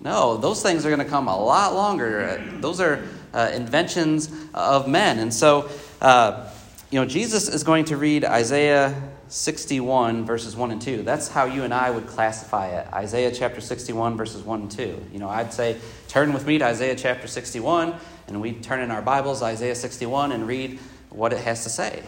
No, 0.00 0.36
those 0.36 0.62
things 0.62 0.84
are 0.84 0.90
going 0.90 1.00
to 1.00 1.08
come 1.10 1.28
a 1.28 1.42
lot 1.42 1.74
longer. 1.74 2.42
Those 2.60 2.80
are 2.80 3.02
uh, 3.32 3.50
inventions 3.54 4.30
of 4.52 4.86
men. 4.86 5.18
And 5.18 5.32
so, 5.32 5.70
uh, 6.00 6.50
you 6.90 7.00
know, 7.00 7.06
Jesus 7.06 7.48
is 7.48 7.64
going 7.64 7.86
to 7.86 7.96
read 7.96 8.24
Isaiah 8.24 8.94
61, 9.34 10.24
verses 10.24 10.54
1 10.54 10.70
and 10.70 10.80
2. 10.80 11.02
That's 11.02 11.26
how 11.26 11.46
you 11.46 11.64
and 11.64 11.74
I 11.74 11.90
would 11.90 12.06
classify 12.06 12.68
it. 12.68 12.86
Isaiah 12.92 13.32
chapter 13.32 13.60
61, 13.60 14.16
verses 14.16 14.44
1 14.44 14.60
and 14.60 14.70
2. 14.70 15.06
You 15.12 15.18
know, 15.18 15.28
I'd 15.28 15.52
say, 15.52 15.76
turn 16.06 16.32
with 16.32 16.46
me 16.46 16.58
to 16.58 16.64
Isaiah 16.64 16.94
chapter 16.94 17.26
61, 17.26 17.96
and 18.28 18.40
we 18.40 18.52
turn 18.52 18.80
in 18.80 18.92
our 18.92 19.02
Bibles, 19.02 19.42
Isaiah 19.42 19.74
61, 19.74 20.30
and 20.30 20.46
read 20.46 20.78
what 21.10 21.32
it 21.32 21.40
has 21.40 21.64
to 21.64 21.68
say. 21.68 22.04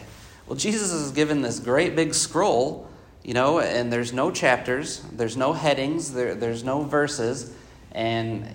Well, 0.47 0.55
Jesus 0.55 0.93
is 0.93 1.11
given 1.11 1.41
this 1.41 1.59
great 1.59 1.97
big 1.97 2.13
scroll, 2.13 2.89
you 3.25 3.33
know, 3.33 3.59
and 3.59 3.91
there's 3.91 4.13
no 4.13 4.31
chapters, 4.31 5.01
there's 5.11 5.35
no 5.35 5.51
headings, 5.51 6.13
there, 6.13 6.33
there's 6.33 6.63
no 6.63 6.83
verses, 6.83 7.53
and 7.91 8.47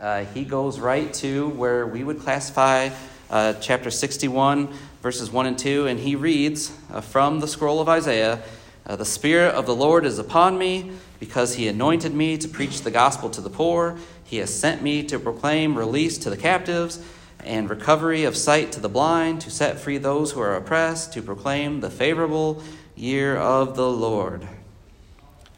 uh, 0.00 0.24
he 0.24 0.44
goes 0.44 0.80
right 0.80 1.14
to 1.14 1.50
where 1.50 1.86
we 1.86 2.02
would 2.02 2.18
classify 2.18 2.90
uh, 3.30 3.52
chapter 3.54 3.92
61, 3.92 4.74
verses 5.02 5.30
1 5.30 5.46
and 5.46 5.58
2, 5.58 5.86
and 5.86 6.00
he 6.00 6.16
reads 6.16 6.76
uh, 6.92 7.00
from 7.00 7.40
the 7.40 7.48
scroll 7.48 7.80
of 7.80 7.88
Isaiah 7.88 8.42
uh, 8.86 8.96
The 8.96 9.04
Spirit 9.04 9.54
of 9.54 9.66
the 9.66 9.74
Lord 9.74 10.04
is 10.04 10.18
upon 10.18 10.58
me, 10.58 10.92
because 11.20 11.54
he 11.54 11.68
anointed 11.68 12.14
me 12.14 12.38
to 12.38 12.48
preach 12.48 12.82
the 12.82 12.90
gospel 12.90 13.30
to 13.30 13.40
the 13.40 13.50
poor. 13.50 13.96
He 14.24 14.38
has 14.38 14.54
sent 14.54 14.82
me 14.82 15.02
to 15.04 15.18
proclaim 15.18 15.76
release 15.76 16.18
to 16.18 16.30
the 16.30 16.36
captives 16.36 17.02
and 17.44 17.70
recovery 17.70 18.24
of 18.24 18.36
sight 18.36 18.72
to 18.72 18.80
the 18.80 18.88
blind, 18.88 19.40
to 19.42 19.50
set 19.50 19.78
free 19.78 19.98
those 19.98 20.32
who 20.32 20.40
are 20.40 20.56
oppressed, 20.56 21.12
to 21.12 21.22
proclaim 21.22 21.80
the 21.80 21.90
favorable 21.90 22.62
year 22.96 23.36
of 23.36 23.76
the 23.76 23.88
Lord. 23.88 24.46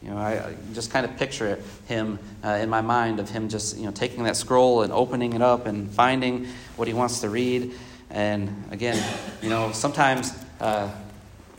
You 0.01 0.09
know, 0.09 0.17
I, 0.17 0.47
I 0.47 0.55
just 0.73 0.89
kind 0.89 1.05
of 1.05 1.15
picture 1.17 1.47
it, 1.47 1.63
him 1.87 2.17
uh, 2.43 2.49
in 2.49 2.69
my 2.69 2.81
mind 2.81 3.19
of 3.19 3.29
him 3.29 3.49
just 3.49 3.77
you 3.77 3.85
know 3.85 3.91
taking 3.91 4.23
that 4.23 4.35
scroll 4.35 4.81
and 4.81 4.91
opening 4.91 5.33
it 5.33 5.41
up 5.41 5.67
and 5.67 5.89
finding 5.91 6.47
what 6.75 6.87
he 6.87 6.93
wants 6.93 7.21
to 7.21 7.29
read. 7.29 7.73
And 8.11 8.65
again, 8.71 9.01
you 9.41 9.49
know, 9.49 9.71
sometimes 9.71 10.37
uh, 10.59 10.91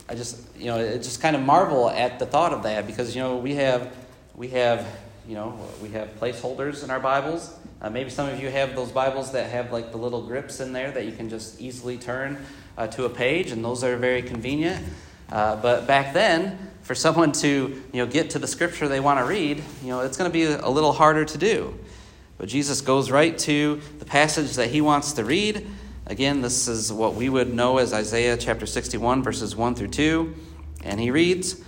I 0.07 0.15
just, 0.15 0.55
you 0.55 0.67
know, 0.67 0.79
it 0.79 0.99
just 0.99 1.21
kind 1.21 1.35
of 1.35 1.41
marvel 1.41 1.89
at 1.89 2.19
the 2.19 2.25
thought 2.25 2.53
of 2.53 2.63
that 2.63 2.85
because, 2.85 3.15
you 3.15 3.21
know, 3.21 3.37
we 3.37 3.55
have, 3.55 3.91
we 4.35 4.49
have, 4.49 4.87
you 5.27 5.35
know, 5.35 5.57
we 5.81 5.89
have 5.89 6.09
placeholders 6.19 6.83
in 6.83 6.91
our 6.91 6.99
Bibles. 6.99 7.53
Uh, 7.81 7.89
maybe 7.89 8.09
some 8.09 8.29
of 8.29 8.39
you 8.39 8.49
have 8.49 8.75
those 8.75 8.91
Bibles 8.91 9.31
that 9.31 9.49
have 9.49 9.71
like 9.71 9.91
the 9.91 9.97
little 9.97 10.21
grips 10.21 10.59
in 10.59 10.73
there 10.73 10.91
that 10.91 11.05
you 11.05 11.11
can 11.11 11.29
just 11.29 11.59
easily 11.59 11.97
turn 11.97 12.45
uh, 12.77 12.87
to 12.87 13.05
a 13.05 13.09
page, 13.09 13.51
and 13.51 13.63
those 13.63 13.83
are 13.83 13.97
very 13.97 14.21
convenient. 14.21 14.85
Uh, 15.31 15.55
but 15.55 15.87
back 15.87 16.13
then, 16.13 16.71
for 16.83 16.95
someone 16.95 17.31
to 17.31 17.81
you 17.91 18.05
know 18.05 18.05
get 18.05 18.29
to 18.31 18.39
the 18.39 18.47
scripture 18.47 18.87
they 18.87 18.99
want 18.99 19.19
to 19.19 19.25
read, 19.25 19.63
you 19.81 19.89
know, 19.89 20.01
it's 20.01 20.17
going 20.17 20.29
to 20.29 20.33
be 20.33 20.43
a 20.45 20.69
little 20.69 20.93
harder 20.93 21.25
to 21.25 21.37
do. 21.37 21.77
But 22.37 22.49
Jesus 22.49 22.81
goes 22.81 23.09
right 23.09 23.37
to 23.39 23.81
the 23.99 24.05
passage 24.05 24.55
that 24.55 24.69
he 24.69 24.81
wants 24.81 25.13
to 25.13 25.23
read, 25.23 25.67
Again, 26.05 26.41
this 26.41 26.67
is 26.67 26.91
what 26.91 27.15
we 27.15 27.29
would 27.29 27.53
know 27.53 27.77
as 27.77 27.93
Isaiah 27.93 28.35
chapter 28.35 28.65
61, 28.65 29.23
verses 29.23 29.55
1 29.55 29.75
through 29.75 29.87
2. 29.87 30.35
And 30.83 30.99
he 30.99 31.11
reads, 31.11 31.63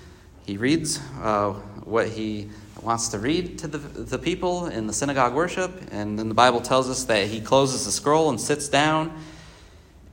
he 0.46 0.58
reads 0.58 1.00
uh, 1.22 1.54
what 1.86 2.10
he 2.10 2.50
wants 2.82 3.08
to 3.10 3.20
read 3.20 3.58
to 3.60 3.68
the, 3.68 3.78
the 3.78 4.20
people 4.20 4.68
in 4.68 4.88
the 4.88 4.94
synagogue 4.94 5.34
worship. 5.34 5.72
And 5.90 6.20
then 6.20 6.28
the 6.28 6.36
Bible 6.36 6.60
tells 6.60 6.90
us 6.90 7.06
that 7.06 7.28
he 7.28 7.40
closes 7.40 7.86
the 7.86 7.92
scroll 7.92 8.30
and 8.30 8.40
sits 8.40 8.68
down. 8.68 9.18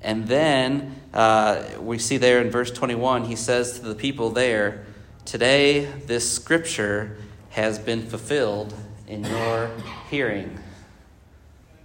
And 0.01 0.29
then 0.29 1.01
uh, 1.13 1.65
we 1.81 1.99
see 1.99 2.17
there 2.17 2.41
in 2.41 2.51
verse 2.51 2.71
21, 2.71 3.25
he 3.25 3.35
says 3.35 3.81
to 3.81 3.87
the 3.87 3.95
people 3.97 4.31
there, 4.31 4.87
Today 5.25 5.85
this 5.85 6.31
scripture 6.31 7.17
has 7.51 7.77
been 7.79 8.07
fulfilled 8.07 8.73
in 9.09 9.25
your 9.25 9.71
hearing. 10.09 10.62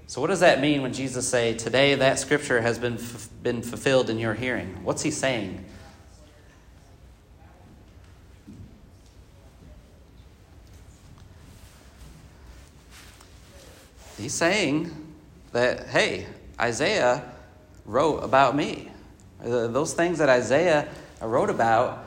So, 0.07 0.21
what 0.21 0.27
does 0.27 0.39
that 0.39 0.61
mean 0.61 0.81
when 0.81 0.93
Jesus 0.93 1.27
say, 1.27 1.53
"Today 1.53 1.93
that 1.95 2.17
scripture 2.17 2.61
has 2.61 2.79
been 2.79 2.95
f- 2.95 3.29
been 3.43 3.61
fulfilled 3.61 4.09
in 4.09 4.17
your 4.17 4.33
hearing"? 4.33 4.83
What's 4.83 5.01
he 5.01 5.11
saying? 5.11 5.65
He's 14.17 14.33
saying 14.33 14.91
that, 15.51 15.87
hey, 15.87 16.25
Isaiah 16.59 17.23
wrote 17.85 18.23
about 18.23 18.55
me. 18.55 18.89
Uh, 19.43 19.67
those 19.67 19.93
things 19.93 20.17
that 20.17 20.27
Isaiah 20.27 20.87
wrote 21.21 21.51
about, 21.51 22.05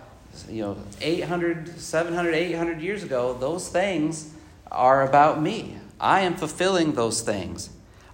you 0.49 0.63
know, 0.63 0.77
800, 1.01 1.79
700, 1.79 2.35
800 2.35 2.81
years 2.81 3.05
ago, 3.05 3.35
those 3.35 3.69
things 3.69 4.33
are 4.73 5.07
about 5.07 5.41
me. 5.41 5.77
I 6.01 6.23
am 6.23 6.35
fulfilling 6.35 6.93
those 6.93 7.21
things. 7.21 7.71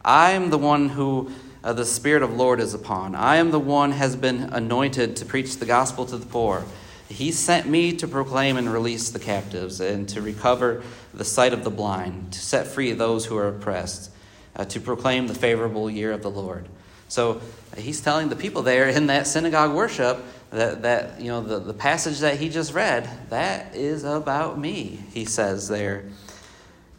I 0.07 0.31
am 0.31 0.51
the 0.51 0.59
one 0.59 0.91
who 0.91 1.33
uh, 1.65 1.73
the 1.73 1.85
Spirit 1.85 2.23
of 2.23 2.33
Lord 2.33 2.61
is 2.61 2.75
upon. 2.75 3.17
I 3.17 3.37
am 3.37 3.51
the 3.51 3.59
one 3.59 3.91
has 3.91 4.15
been 4.15 4.45
anointed 4.53 5.17
to 5.17 5.25
preach 5.25 5.57
the 5.57 5.67
gospel 5.67 6.07
to 6.07 6.17
the 6.17 6.27
poor. 6.27 6.65
He 7.09 7.33
sent 7.33 7.69
me 7.69 7.93
to 7.97 8.07
proclaim 8.07 8.57
and 8.57 8.73
release 8.73 9.11
the 9.11 9.19
captives 9.19 9.81
and 9.81 10.09
to 10.11 10.23
recover 10.23 10.85
the 11.13 11.25
sight 11.25 11.53
of 11.53 11.65
the 11.65 11.71
blind, 11.71 12.35
to 12.35 12.39
set 12.39 12.69
free 12.69 12.93
those 12.93 13.27
who 13.27 13.37
are 13.37 13.49
oppressed, 13.49 14.13
uh, 14.55 14.65
to 14.67 14.79
proclaim 14.81 15.27
the 15.27 15.35
favorable 15.35 15.91
year 15.91 16.13
of 16.13 16.23
the 16.23 16.31
Lord. 16.31 16.69
So 17.09 17.41
uh, 17.73 17.81
he's 17.81 18.01
telling 18.01 18.29
the 18.29 18.37
people 18.37 18.63
there 18.63 18.89
in 18.89 19.09
that 19.09 19.27
synagogue 19.27 19.75
worship 19.75 20.23
that, 20.51 20.83
that 20.83 21.21
you 21.21 21.29
know 21.29 21.41
the, 21.41 21.59
the 21.59 21.75
passage 21.75 22.21
that 22.21 22.39
he 22.39 22.49
just 22.49 22.73
read, 22.75 23.11
that 23.31 23.75
is 23.75 24.05
about 24.05 24.57
me, 24.57 25.01
he 25.13 25.25
says 25.25 25.67
there. 25.67 26.05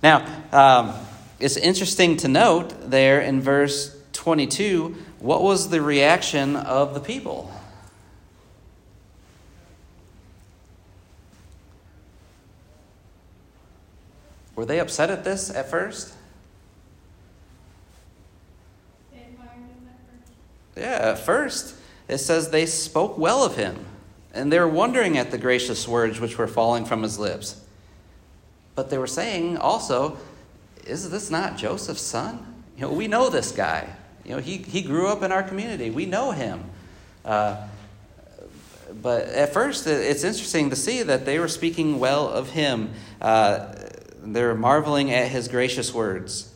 Now, 0.03 0.25
um, 0.51 0.93
it's 1.39 1.57
interesting 1.57 2.17
to 2.17 2.27
note 2.27 2.89
there 2.89 3.21
in 3.21 3.41
verse 3.41 3.95
22 4.13 4.95
what 5.19 5.41
was 5.41 5.69
the 5.69 5.81
reaction 5.81 6.55
of 6.55 6.93
the 6.93 6.99
people? 6.99 7.51
Were 14.55 14.65
they 14.65 14.79
upset 14.79 15.09
at 15.09 15.23
this 15.23 15.49
at 15.49 15.69
first? 15.69 16.13
Yeah, 20.75 21.11
at 21.11 21.19
first 21.19 21.75
it 22.07 22.19
says 22.19 22.51
they 22.51 22.65
spoke 22.65 23.17
well 23.17 23.43
of 23.43 23.55
him, 23.55 23.85
and 24.33 24.51
they 24.51 24.59
were 24.59 24.67
wondering 24.67 25.17
at 25.17 25.31
the 25.31 25.37
gracious 25.37 25.87
words 25.87 26.19
which 26.19 26.37
were 26.37 26.47
falling 26.47 26.85
from 26.85 27.03
his 27.03 27.17
lips. 27.17 27.61
But 28.75 28.89
they 28.91 28.97
were 28.97 29.07
saying 29.07 29.57
also, 29.57 30.17
is 30.87 31.09
this 31.09 31.29
not 31.29 31.57
Joseph's 31.57 32.01
son? 32.01 32.63
You 32.75 32.83
know, 32.83 32.93
we 32.93 33.07
know 33.07 33.29
this 33.29 33.51
guy. 33.51 33.87
You 34.23 34.31
know, 34.31 34.39
he, 34.39 34.57
he 34.57 34.81
grew 34.81 35.07
up 35.07 35.23
in 35.23 35.31
our 35.31 35.43
community. 35.43 35.89
We 35.89 36.05
know 36.05 36.31
him. 36.31 36.63
Uh, 37.23 37.67
but 39.01 39.25
at 39.27 39.53
first, 39.53 39.85
it's 39.87 40.23
interesting 40.23 40.69
to 40.69 40.75
see 40.75 41.03
that 41.03 41.25
they 41.25 41.39
were 41.39 41.47
speaking 41.47 41.99
well 41.99 42.27
of 42.29 42.49
him. 42.49 42.91
Uh, 43.21 43.73
they're 44.21 44.55
marveling 44.55 45.11
at 45.11 45.29
his 45.29 45.47
gracious 45.47 45.93
words. 45.93 46.53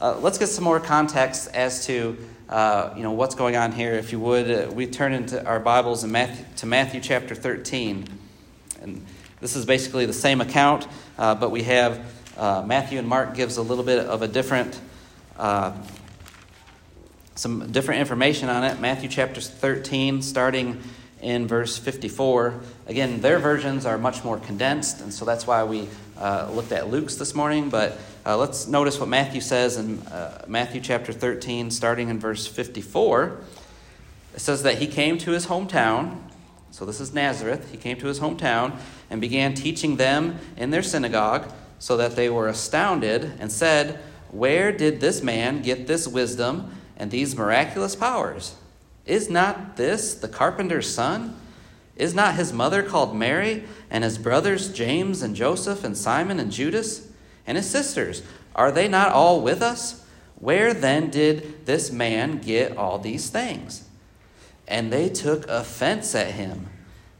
Uh, 0.00 0.18
let's 0.18 0.38
get 0.38 0.48
some 0.48 0.64
more 0.64 0.80
context 0.80 1.48
as 1.54 1.86
to 1.86 2.16
uh, 2.48 2.92
you 2.96 3.02
know 3.02 3.12
what's 3.12 3.34
going 3.34 3.56
on 3.56 3.72
here. 3.72 3.92
If 3.94 4.12
you 4.12 4.20
would, 4.20 4.50
uh, 4.50 4.70
we 4.72 4.86
turn 4.86 5.12
into 5.12 5.44
our 5.46 5.60
Bibles 5.60 6.04
in 6.04 6.10
Matthew, 6.10 6.44
to 6.56 6.66
Matthew 6.66 7.00
chapter 7.00 7.34
13, 7.34 8.06
and 8.82 9.06
this 9.40 9.56
is 9.56 9.64
basically 9.64 10.06
the 10.06 10.12
same 10.12 10.40
account, 10.40 10.86
uh, 11.18 11.34
but 11.34 11.50
we 11.50 11.62
have 11.62 12.04
uh, 12.36 12.62
Matthew 12.66 12.98
and 12.98 13.08
Mark 13.08 13.34
gives 13.34 13.56
a 13.56 13.62
little 13.62 13.84
bit 13.84 14.06
of 14.06 14.22
a 14.22 14.28
different 14.28 14.80
some 17.34 17.72
different 17.72 18.00
information 18.00 18.48
on 18.48 18.62
it. 18.62 18.78
Matthew 18.78 19.08
chapter 19.08 19.40
13, 19.40 20.22
starting 20.22 20.82
in 21.22 21.46
verse 21.46 21.78
54. 21.78 22.60
Again, 22.88 23.20
their 23.20 23.38
versions 23.38 23.86
are 23.86 23.96
much 23.96 24.22
more 24.24 24.38
condensed, 24.38 25.00
and 25.00 25.12
so 25.12 25.24
that's 25.24 25.46
why 25.46 25.64
we 25.64 25.88
uh, 26.18 26.50
looked 26.52 26.72
at 26.72 26.90
Luke's 26.90 27.14
this 27.14 27.34
morning. 27.34 27.70
But 27.70 27.96
uh, 28.26 28.36
let's 28.36 28.66
notice 28.66 28.98
what 29.00 29.08
Matthew 29.08 29.40
says 29.40 29.76
in 29.76 30.00
uh, 30.08 30.44
Matthew 30.46 30.80
chapter 30.80 31.12
13, 31.12 31.70
starting 31.70 32.08
in 32.08 32.18
verse 32.18 32.46
54. 32.46 33.40
It 34.34 34.40
says 34.40 34.62
that 34.64 34.78
he 34.78 34.86
came 34.86 35.16
to 35.18 35.30
his 35.30 35.46
hometown. 35.46 36.20
So 36.70 36.84
this 36.84 37.00
is 37.00 37.12
Nazareth. 37.14 37.70
He 37.70 37.76
came 37.76 37.98
to 37.98 38.06
his 38.06 38.18
hometown 38.18 38.78
and 39.10 39.20
began 39.20 39.54
teaching 39.54 39.96
them 39.96 40.38
in 40.56 40.70
their 40.70 40.82
synagogue, 40.82 41.52
so 41.82 41.96
that 41.96 42.14
they 42.14 42.30
were 42.30 42.46
astounded 42.46 43.32
and 43.40 43.50
said, 43.50 43.98
Where 44.30 44.70
did 44.70 45.00
this 45.00 45.20
man 45.20 45.62
get 45.62 45.88
this 45.88 46.06
wisdom 46.06 46.72
and 46.96 47.10
these 47.10 47.34
miraculous 47.34 47.96
powers? 47.96 48.54
Is 49.04 49.28
not 49.28 49.76
this 49.76 50.14
the 50.14 50.28
carpenter's 50.28 50.88
son? 50.88 51.36
Is 51.96 52.14
not 52.14 52.36
his 52.36 52.52
mother 52.52 52.84
called 52.84 53.16
Mary, 53.16 53.64
and 53.90 54.04
his 54.04 54.16
brothers 54.16 54.72
James 54.72 55.22
and 55.22 55.34
Joseph 55.34 55.82
and 55.82 55.98
Simon 55.98 56.38
and 56.38 56.52
Judas? 56.52 57.08
And 57.48 57.56
his 57.56 57.68
sisters, 57.68 58.22
are 58.54 58.70
they 58.70 58.86
not 58.86 59.10
all 59.10 59.40
with 59.40 59.60
us? 59.60 60.06
Where 60.36 60.72
then 60.72 61.10
did 61.10 61.66
this 61.66 61.90
man 61.90 62.38
get 62.38 62.76
all 62.76 63.00
these 63.00 63.28
things? 63.28 63.88
And 64.68 64.92
they 64.92 65.08
took 65.08 65.48
offense 65.48 66.14
at 66.14 66.34
him. 66.34 66.68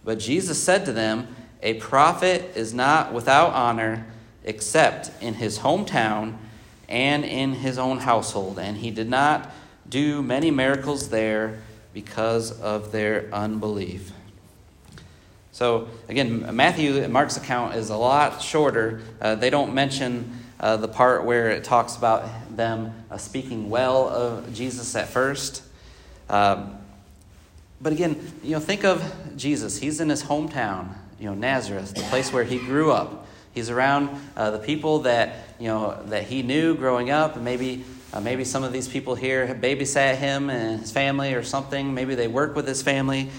But 0.05 0.21
Jesus 0.21 0.63
said 0.63 0.85
to 0.85 0.93
them, 0.93 1.35
A 1.65 1.75
prophet 1.75 2.53
is 2.55 2.73
not 2.73 3.13
without 3.13 3.55
honor 3.55 4.07
except 4.45 5.11
in 5.23 5.35
his 5.35 5.61
hometown 5.61 6.37
and 6.89 7.25
in 7.25 7.55
his 7.55 7.79
own 7.79 7.99
household. 7.99 8.59
And 8.59 8.77
he 8.77 8.91
did 8.91 9.09
not 9.09 9.51
do 9.89 10.23
many 10.23 10.51
miracles 10.51 11.09
there 11.09 11.61
because 11.93 12.59
of 12.61 12.93
their 12.93 13.29
unbelief. 13.33 14.13
So, 15.53 15.89
again, 16.09 16.57
Matthew 16.57 17.07
Mark's 17.09 17.37
account 17.37 17.75
is 17.75 17.91
a 17.91 17.97
lot 17.97 18.41
shorter. 18.41 19.03
Uh, 19.21 19.35
they 19.35 19.51
don't 19.51 19.75
mention 19.75 20.39
uh, 20.59 20.77
the 20.77 20.89
part 20.89 21.25
where 21.25 21.51
it 21.51 21.65
talks 21.65 21.97
about 21.97 22.57
them 22.57 23.05
uh, 23.11 23.19
speaking 23.19 23.69
well 23.69 24.09
of 24.09 24.55
Jesus 24.55 24.97
at 24.97 25.09
first. 25.09 25.63
Um, 26.31 26.79
but 27.83 27.93
again, 27.93 28.33
you 28.43 28.53
know, 28.53 28.61
think 28.61 28.85
of 28.85 29.37
Jesus. 29.37 29.79
He's 29.79 30.01
in 30.01 30.09
his 30.09 30.23
hometown, 30.23 30.95
you 31.19 31.27
know, 31.27 31.35
Nazareth, 31.35 31.95
the 31.95 32.03
place 32.03 32.33
where 32.33 32.45
he 32.45 32.59
grew 32.59 32.93
up. 32.93 33.27
He's 33.55 33.71
around 33.71 34.19
uh, 34.37 34.51
the 34.51 34.59
people 34.59 35.01
that 35.01 35.37
you 35.59 35.69
know 35.69 36.03
that 36.07 36.25
he 36.25 36.43
knew 36.43 36.75
growing 36.75 37.11
up, 37.11 37.37
and 37.37 37.45
maybe 37.45 37.85
uh, 38.13 38.21
maybe 38.21 38.45
some 38.45 38.63
of 38.63 38.73
these 38.73 38.89
people 38.89 39.15
here 39.15 39.47
have 39.47 39.59
babysat 39.59 40.17
him 40.17 40.51
and 40.51 40.81
his 40.81 40.93
family 40.93 41.35
or 41.35 41.43
something. 41.43 41.95
Maybe 41.95 42.15
they 42.15 42.29
work 42.29 42.55
with 42.55 42.67
his 42.67 42.83
family. 42.83 43.31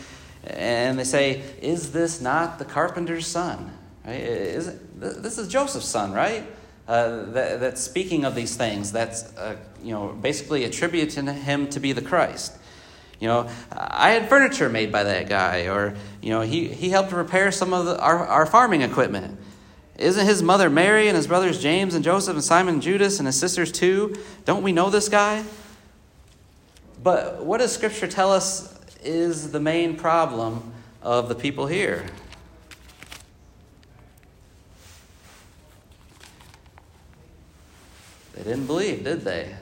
And 0.46 1.00
they 1.00 1.04
say, 1.06 1.42
Is 1.62 1.92
this 1.92 2.22
not 2.22 2.60
the 2.60 2.66
carpenter's 2.66 3.28
son? 3.28 3.72
Right? 4.06 4.20
Is 4.20 4.68
it, 4.68 5.00
this 5.00 5.38
is 5.38 5.48
Joseph's 5.48 5.88
son, 5.88 6.12
right? 6.12 6.44
Uh, 6.88 7.32
that, 7.32 7.60
that's 7.62 7.82
speaking 7.82 8.26
of 8.26 8.36
these 8.36 8.58
things. 8.58 8.92
That's 8.92 9.24
uh, 9.38 9.56
you 9.82 9.92
know 9.92 10.10
basically 10.10 10.66
attributing 10.66 11.28
him 11.28 11.70
to 11.70 11.80
be 11.80 11.94
the 11.94 12.02
Christ. 12.02 12.58
You 13.20 13.30
know, 13.30 13.50
I 13.72 14.12
had 14.12 14.28
furniture 14.28 14.68
made 14.68 14.92
by 14.92 15.04
that 15.04 15.30
guy, 15.30 15.68
or 15.68 15.96
you 16.22 16.32
know, 16.32 16.42
he, 16.42 16.68
he 16.68 16.90
helped 16.90 17.14
repair 17.14 17.54
some 17.54 17.74
of 17.74 17.86
the, 17.86 17.98
our, 17.98 18.28
our 18.28 18.46
farming 18.46 18.82
equipment. 18.82 19.40
Isn't 19.98 20.26
his 20.26 20.42
mother 20.42 20.70
Mary 20.70 21.08
and 21.08 21.16
his 21.16 21.28
brothers 21.28 21.62
James 21.62 21.94
and 21.94 22.04
Joseph 22.04 22.34
and 22.34 22.44
Simon 22.44 22.76
and 22.76 22.84
Judas 22.84 23.20
and 23.20 23.28
his 23.28 23.40
sisters 23.40 23.72
too? 23.72 24.16
Don't 24.44 24.64
we 24.64 24.72
know 24.72 24.90
this 24.90 25.08
guy? 25.08 25.44
But 27.04 27.46
what 27.46 27.60
does 27.60 27.74
Scripture 27.74 28.08
tell 28.08 28.32
us 28.32 28.80
is 29.04 29.52
the 29.52 29.60
main 29.60 29.96
problem 29.96 30.74
of 31.02 31.30
the 31.30 31.36
people 31.36 31.68
here? 31.68 32.06
They 38.34 38.44
didn't 38.44 38.66
believe, 38.66 39.04
did 39.04 39.22
they? 39.22 39.54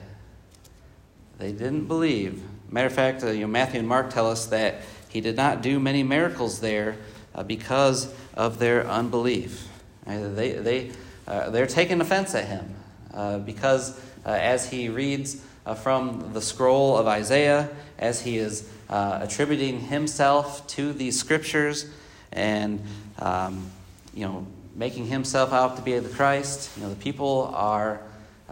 They 1.38 1.52
didn't 1.52 1.86
believe. 1.86 2.42
Matter 2.70 2.86
of 2.86 2.94
fact, 2.94 3.22
uh, 3.22 3.28
you 3.28 3.42
know, 3.42 3.48
Matthew 3.48 3.80
and 3.80 3.88
Mark 3.88 4.10
tell 4.10 4.30
us 4.30 4.46
that 4.46 4.80
he 5.08 5.20
did 5.20 5.36
not 5.36 5.60
do 5.60 5.78
many 5.78 6.02
miracles 6.02 6.60
there 6.60 6.96
uh, 7.34 7.42
because 7.42 8.14
of 8.34 8.58
their 8.58 8.86
unbelief. 8.86 9.68
Uh, 10.06 10.28
they, 10.30 10.52
they, 10.52 10.90
uh, 11.26 11.50
they're 11.50 11.66
taking 11.66 12.00
offense 12.00 12.34
at 12.34 12.46
him 12.46 12.74
uh, 13.14 13.38
because 13.38 14.00
as 14.24 14.70
he 14.70 14.88
reads 14.88 15.42
from 15.82 16.32
the 16.32 16.40
scroll 16.40 16.96
of 16.96 17.06
Isaiah, 17.06 17.68
as 17.98 18.22
he 18.22 18.38
is 18.38 18.68
attributing 18.88 19.80
himself 19.80 20.66
to 20.68 20.92
these 20.92 21.18
scriptures 21.18 21.86
and 22.32 22.82
um, 23.18 23.70
you 24.14 24.26
know 24.26 24.46
making 24.74 25.06
himself 25.06 25.52
out 25.52 25.76
to 25.76 25.82
be 25.82 25.98
the 25.98 26.08
Christ, 26.08 26.70
you 26.76 26.82
know 26.82 26.90
the 26.90 26.96
people 26.96 27.52
are 27.54 28.00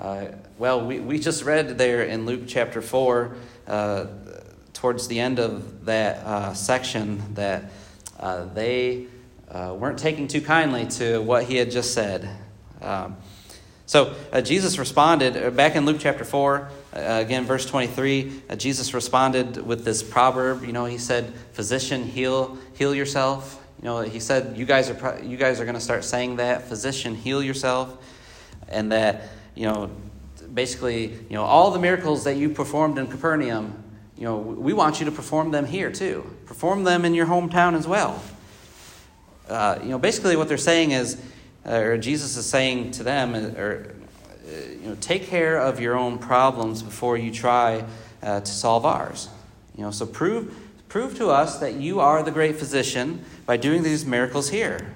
uh, 0.00 0.28
well, 0.56 0.86
we, 0.86 0.98
we 0.98 1.18
just 1.18 1.44
read 1.44 1.76
there 1.76 2.02
in 2.02 2.24
Luke 2.24 2.44
chapter 2.46 2.80
4, 2.80 3.36
uh, 3.66 4.06
towards 4.72 5.08
the 5.08 5.20
end 5.20 5.38
of 5.38 5.84
that 5.84 6.24
uh, 6.24 6.54
section, 6.54 7.22
that 7.34 7.64
they 8.54 9.06
uh, 9.50 9.74
weren't 9.78 9.98
taking 9.98 10.28
too 10.28 10.40
kindly 10.40 10.86
to 10.86 11.20
what 11.20 11.44
he 11.44 11.56
had 11.56 11.70
just 11.70 11.92
said. 11.92 12.28
Um, 12.80 13.16
so 13.86 14.14
uh, 14.32 14.40
Jesus 14.40 14.78
responded, 14.78 15.36
uh, 15.36 15.50
back 15.50 15.74
in 15.74 15.84
Luke 15.84 15.96
chapter 15.98 16.24
4, 16.24 16.70
uh, 16.94 16.98
again, 17.24 17.44
verse 17.44 17.66
23, 17.66 18.42
uh, 18.48 18.54
Jesus 18.54 18.94
responded 18.94 19.66
with 19.66 19.84
this 19.84 20.02
proverb. 20.02 20.64
You 20.64 20.72
know, 20.72 20.84
he 20.84 20.98
said, 20.98 21.34
Physician, 21.52 22.04
heal, 22.04 22.56
heal 22.74 22.94
yourself. 22.94 23.60
You 23.82 23.86
know, 23.86 24.00
he 24.02 24.20
said, 24.20 24.56
You 24.56 24.64
guys 24.64 24.90
are, 24.90 25.20
you 25.24 25.36
guys 25.36 25.58
are 25.60 25.64
going 25.64 25.74
to 25.74 25.80
start 25.80 26.04
saying 26.04 26.36
that. 26.36 26.68
Physician, 26.68 27.16
heal 27.16 27.42
yourself. 27.42 27.96
And 28.68 28.92
that, 28.92 29.30
you 29.56 29.66
know, 29.66 29.90
basically, 30.54 31.06
you 31.06 31.30
know, 31.30 31.42
all 31.42 31.72
the 31.72 31.80
miracles 31.80 32.22
that 32.24 32.36
you 32.36 32.50
performed 32.50 32.98
in 32.98 33.08
Capernaum, 33.08 33.82
you 34.16 34.24
know, 34.24 34.36
we 34.36 34.72
want 34.72 35.00
you 35.00 35.06
to 35.06 35.12
perform 35.12 35.50
them 35.50 35.66
here 35.66 35.90
too. 35.90 36.24
Perform 36.46 36.84
them 36.84 37.04
in 37.04 37.14
your 37.14 37.26
hometown 37.26 37.74
as 37.74 37.88
well. 37.88 38.22
Uh, 39.50 39.78
you 39.82 39.88
know, 39.88 39.98
basically 39.98 40.36
what 40.36 40.48
they're 40.48 40.56
saying 40.56 40.92
is, 40.92 41.20
uh, 41.66 41.74
or 41.74 41.98
Jesus 41.98 42.36
is 42.36 42.46
saying 42.46 42.92
to 42.92 43.02
them, 43.02 43.34
uh, 43.34 43.60
or 43.60 43.94
uh, 44.46 44.70
you 44.82 44.88
know, 44.88 44.96
take 45.00 45.26
care 45.26 45.58
of 45.58 45.80
your 45.80 45.96
own 45.96 46.18
problems 46.18 46.82
before 46.82 47.18
you 47.18 47.32
try 47.32 47.84
uh, 48.22 48.40
to 48.40 48.50
solve 48.50 48.86
ours. 48.86 49.28
You 49.76 49.84
know, 49.84 49.90
so 49.90 50.06
prove 50.06 50.56
prove 50.88 51.16
to 51.16 51.28
us 51.28 51.58
that 51.58 51.74
you 51.74 52.00
are 52.00 52.22
the 52.22 52.30
great 52.30 52.56
physician 52.56 53.24
by 53.46 53.56
doing 53.56 53.82
these 53.82 54.04
miracles 54.06 54.50
here. 54.50 54.92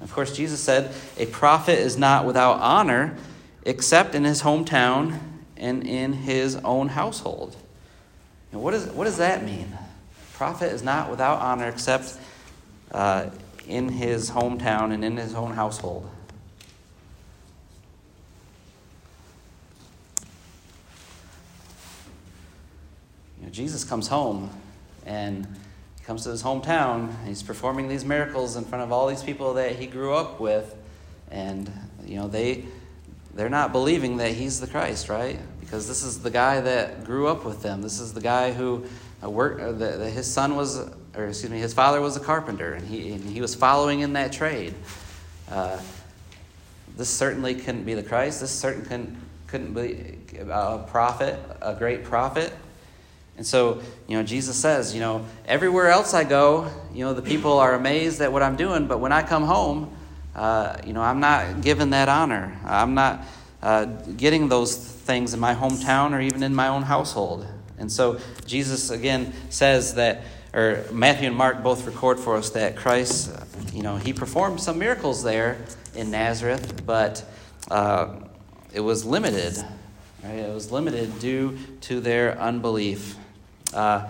Of 0.00 0.12
course, 0.12 0.34
Jesus 0.34 0.60
said, 0.60 0.92
"A 1.18 1.26
prophet 1.26 1.78
is 1.78 1.96
not 1.96 2.24
without 2.24 2.60
honor, 2.60 3.16
except 3.64 4.14
in 4.14 4.24
his 4.24 4.42
hometown 4.42 5.18
and 5.56 5.86
in 5.86 6.12
his 6.14 6.56
own 6.56 6.88
household." 6.88 7.56
Know, 8.54 8.60
what, 8.60 8.72
is, 8.72 8.86
what 8.86 9.04
does 9.04 9.16
that 9.16 9.44
mean? 9.44 9.76
A 9.76 10.36
prophet 10.36 10.72
is 10.72 10.82
not 10.82 11.10
without 11.10 11.40
honor 11.40 11.68
except 11.68 12.16
uh, 12.92 13.26
in 13.68 13.88
his 13.88 14.30
hometown 14.30 14.92
and 14.92 15.04
in 15.04 15.16
his 15.16 15.34
own 15.34 15.52
household. 15.52 16.08
You 23.38 23.46
know, 23.46 23.50
Jesus 23.50 23.84
comes 23.84 24.08
home 24.08 24.50
and 25.06 25.46
he 25.98 26.04
comes 26.04 26.24
to 26.24 26.30
his 26.30 26.42
hometown. 26.42 27.12
he's 27.26 27.42
performing 27.42 27.88
these 27.88 28.04
miracles 28.04 28.56
in 28.56 28.64
front 28.64 28.84
of 28.84 28.92
all 28.92 29.06
these 29.06 29.22
people 29.22 29.54
that 29.54 29.76
he 29.76 29.86
grew 29.86 30.14
up 30.14 30.40
with, 30.40 30.74
and 31.30 31.70
you 32.06 32.16
know 32.16 32.28
they 32.28 32.64
they're 33.34 33.48
not 33.48 33.72
believing 33.72 34.18
that 34.18 34.32
he's 34.32 34.60
the 34.60 34.66
Christ, 34.66 35.08
right? 35.08 35.38
Because 35.60 35.88
this 35.88 36.02
is 36.02 36.20
the 36.20 36.30
guy 36.30 36.60
that 36.60 37.04
grew 37.04 37.26
up 37.26 37.44
with 37.44 37.62
them. 37.62 37.82
This 37.82 37.98
is 38.00 38.14
the 38.14 38.20
guy 38.20 38.52
who 38.52 38.84
uh, 39.22 39.28
worked. 39.28 39.60
Uh, 39.60 40.04
his 40.04 40.30
son 40.30 40.56
was 40.56 40.88
or 41.16 41.26
excuse 41.26 41.50
me, 41.50 41.58
his 41.58 41.74
father 41.74 42.00
was 42.00 42.16
a 42.16 42.20
carpenter, 42.20 42.72
and 42.72 42.86
he, 42.86 43.12
and 43.12 43.22
he 43.24 43.40
was 43.40 43.54
following 43.54 44.00
in 44.00 44.14
that 44.14 44.32
trade. 44.32 44.74
Uh, 45.50 45.78
this 46.96 47.08
certainly 47.08 47.54
couldn't 47.54 47.84
be 47.84 47.94
the 47.94 48.02
Christ. 48.02 48.40
This 48.40 48.50
certain 48.50 48.82
couldn't, 48.82 49.16
couldn't 49.46 49.74
be 49.74 50.18
a 50.48 50.78
prophet, 50.88 51.38
a 51.60 51.74
great 51.74 52.04
prophet. 52.04 52.52
And 53.36 53.44
so, 53.44 53.82
you 54.06 54.16
know, 54.16 54.22
Jesus 54.22 54.56
says, 54.56 54.94
you 54.94 55.00
know, 55.00 55.26
everywhere 55.46 55.88
else 55.88 56.14
I 56.14 56.22
go, 56.22 56.70
you 56.92 57.04
know, 57.04 57.14
the 57.14 57.22
people 57.22 57.58
are 57.58 57.74
amazed 57.74 58.20
at 58.20 58.32
what 58.32 58.42
I'm 58.42 58.54
doing, 58.54 58.86
but 58.86 58.98
when 58.98 59.10
I 59.10 59.22
come 59.22 59.44
home, 59.44 59.94
uh, 60.36 60.76
you 60.86 60.92
know, 60.92 61.02
I'm 61.02 61.20
not 61.20 61.60
given 61.60 61.90
that 61.90 62.08
honor. 62.08 62.56
I'm 62.64 62.94
not 62.94 63.24
uh, 63.60 63.86
getting 64.16 64.48
those 64.48 64.76
things 64.76 65.34
in 65.34 65.40
my 65.40 65.54
hometown 65.54 66.12
or 66.12 66.20
even 66.20 66.42
in 66.44 66.54
my 66.54 66.68
own 66.68 66.82
household. 66.82 67.46
And 67.76 67.90
so, 67.90 68.20
Jesus 68.46 68.90
again 68.90 69.32
says 69.50 69.94
that, 69.94 70.22
or 70.54 70.84
Matthew 70.92 71.26
and 71.26 71.36
Mark 71.36 71.64
both 71.64 71.84
record 71.84 72.20
for 72.20 72.36
us 72.36 72.50
that 72.50 72.76
Christ, 72.76 73.32
you 73.72 73.82
know, 73.82 73.96
he 73.96 74.12
performed 74.12 74.60
some 74.60 74.78
miracles 74.78 75.24
there 75.24 75.58
in 75.96 76.12
Nazareth, 76.12 76.86
but 76.86 77.24
uh, 77.70 78.20
it 78.72 78.80
was 78.80 79.04
limited. 79.04 79.56
Right? 80.22 80.36
It 80.36 80.54
was 80.54 80.70
limited 80.70 81.18
due 81.18 81.58
to 81.82 82.00
their 82.00 82.38
unbelief. 82.38 83.16
Uh, 83.72 84.08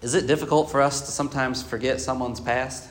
is 0.00 0.14
it 0.14 0.28
difficult 0.28 0.70
for 0.70 0.80
us 0.80 1.00
to 1.00 1.10
sometimes 1.10 1.60
forget 1.60 2.00
someone's 2.00 2.40
past? 2.40 2.88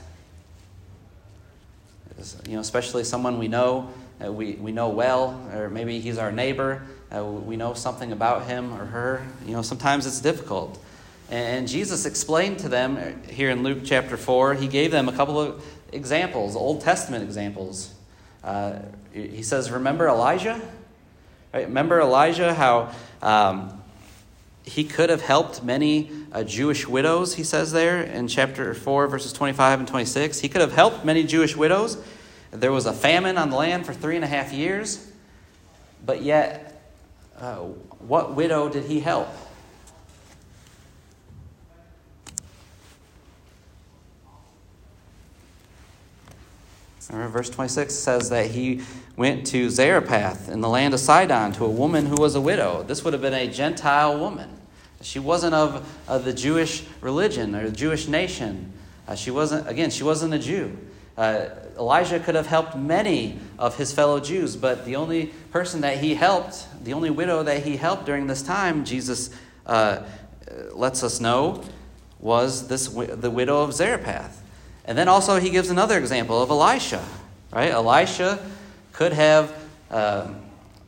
You 2.48 2.56
know, 2.56 2.60
especially 2.60 3.06
someone 3.06 3.40
we 3.40 3.48
know, 3.48 3.90
uh, 4.24 4.32
we, 4.32 4.54
we 4.54 4.74
know 4.74 4.90
well, 4.90 5.50
or 5.54 5.70
maybe 5.70 6.02
he's 6.02 6.18
our 6.18 6.32
neighbor, 6.34 6.82
uh, 7.16 7.24
we 7.24 7.56
know 7.56 7.74
something 7.74 8.12
about 8.12 8.46
him 8.46 8.74
or 8.74 8.86
her. 8.86 9.26
You 9.46 9.54
know, 9.54 9.62
sometimes 9.62 10.06
it's 10.06 10.20
difficult. 10.20 10.83
And 11.30 11.68
Jesus 11.68 12.06
explained 12.06 12.60
to 12.60 12.70
them 12.70 12.98
uh, 12.98 13.32
here 13.32 13.50
in 13.50 13.64
Luke 13.64 13.80
chapter 13.84 14.18
4, 14.18 14.56
he 14.56 14.68
gave 14.68 14.92
them 14.92 15.08
a 15.08 15.14
couple 15.14 15.40
of 15.40 15.64
examples, 15.92 16.56
Old 16.56 16.82
Testament 16.82 17.24
examples. 17.24 17.94
Uh, 18.44 18.80
he 19.14 19.44
says, 19.44 19.72
Remember 19.72 20.08
Elijah? 20.08 20.62
Right? 21.54 21.68
Remember 21.68 22.02
Elijah, 22.02 22.54
how 22.54 22.94
um, 23.22 23.82
he 24.64 24.84
could 24.84 25.10
have 25.10 25.22
helped 25.22 25.64
many 25.64 26.10
uh, 26.32 26.44
Jewish 26.44 26.88
widows, 26.88 27.36
he 27.36 27.44
says 27.44 27.72
there 27.72 28.02
in 28.02 28.28
chapter 28.28 28.74
4, 28.74 29.08
verses 29.08 29.34
25 29.34 29.80
and 29.80 29.88
26. 29.88 30.40
He 30.40 30.50
could 30.50 30.62
have 30.62 30.74
helped 30.74 31.06
many 31.06 31.24
Jewish 31.24 31.56
widows. 31.56 31.98
There 32.52 32.72
was 32.72 32.86
a 32.86 32.94
famine 32.94 33.38
on 33.38 33.50
the 33.50 33.56
land 33.56 33.86
for 33.86 33.94
three 33.94 34.16
and 34.16 34.24
a 34.24 34.28
half 34.28 34.54
years, 34.54 35.12
but 36.06 36.22
yet, 36.22 36.82
uh, 37.40 37.58
what 38.00 38.36
widow 38.36 38.70
did 38.70 38.86
he 38.86 39.00
help? 39.00 39.28
Remember, 47.14 47.32
verse 47.32 47.50
26 47.52 47.94
says 47.94 48.30
that 48.32 48.50
he 48.50 48.82
went 49.16 49.46
to 49.48 49.70
Zarephath 49.70 50.50
in 50.50 50.62
the 50.62 50.70
land 50.70 50.96
of 50.96 51.00
Sidon 51.00 51.52
to 51.54 51.66
a 51.66 51.70
woman 51.70 52.08
who 52.08 52.16
was 52.16 52.34
a 52.34 52.42
widow. 52.42 52.82
This 52.82 53.04
would 53.04 53.14
have 53.14 53.22
been 53.22 53.36
a 53.36 53.48
Gentile 53.48 54.20
woman. 54.20 54.50
She 55.02 55.20
wasn't 55.20 55.54
of, 55.54 55.88
of 56.08 56.26
the 56.26 56.34
Jewish 56.34 56.86
religion 57.02 57.54
or 57.54 57.70
the 57.70 57.76
Jewish 57.76 58.08
nation. 58.08 58.74
Uh, 59.08 59.14
she 59.14 59.30
wasn't, 59.30 59.70
again, 59.70 59.92
she 59.92 60.04
wasn't 60.04 60.34
a 60.34 60.40
Jew. 60.40 60.76
Uh, 61.16 61.50
Elijah 61.78 62.20
could 62.20 62.34
have 62.34 62.48
helped 62.48 62.76
many 62.76 63.38
of 63.60 63.78
his 63.78 63.94
fellow 63.94 64.20
Jews, 64.20 64.56
but 64.56 64.84
the 64.84 64.96
only 64.96 65.28
person 65.52 65.82
that 65.82 66.00
he 66.00 66.16
helped, 66.16 66.66
the 66.84 66.94
only 66.94 67.12
widow 67.12 67.44
that 67.44 67.64
he 67.64 67.78
helped 67.78 68.08
during 68.08 68.26
this 68.26 68.42
time, 68.42 68.86
Jesus 68.86 69.30
uh, 69.68 70.02
lets 70.72 71.04
us 71.04 71.20
know, 71.20 71.64
was 72.20 72.68
this 72.70 72.88
the 72.88 73.30
widow 73.30 73.62
of 73.62 73.74
Zarephath. 73.74 74.43
And 74.86 74.98
then 74.98 75.08
also 75.08 75.40
he 75.40 75.50
gives 75.50 75.70
another 75.70 75.98
example 75.98 76.42
of 76.42 76.50
Elisha, 76.50 77.04
right? 77.52 77.72
Elisha 77.72 78.40
could 78.92 79.14
have 79.14 79.54
uh, 79.90 80.28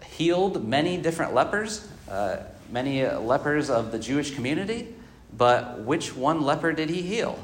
healed 0.05 0.67
many 0.67 0.97
different 0.97 1.33
lepers, 1.33 1.87
uh, 2.09 2.37
many 2.71 3.07
lepers 3.07 3.69
of 3.69 3.91
the 3.91 3.99
Jewish 3.99 4.35
community, 4.35 4.93
but 5.37 5.79
which 5.81 6.15
one 6.15 6.41
leper 6.41 6.73
did 6.73 6.89
he 6.89 7.01
heal? 7.01 7.39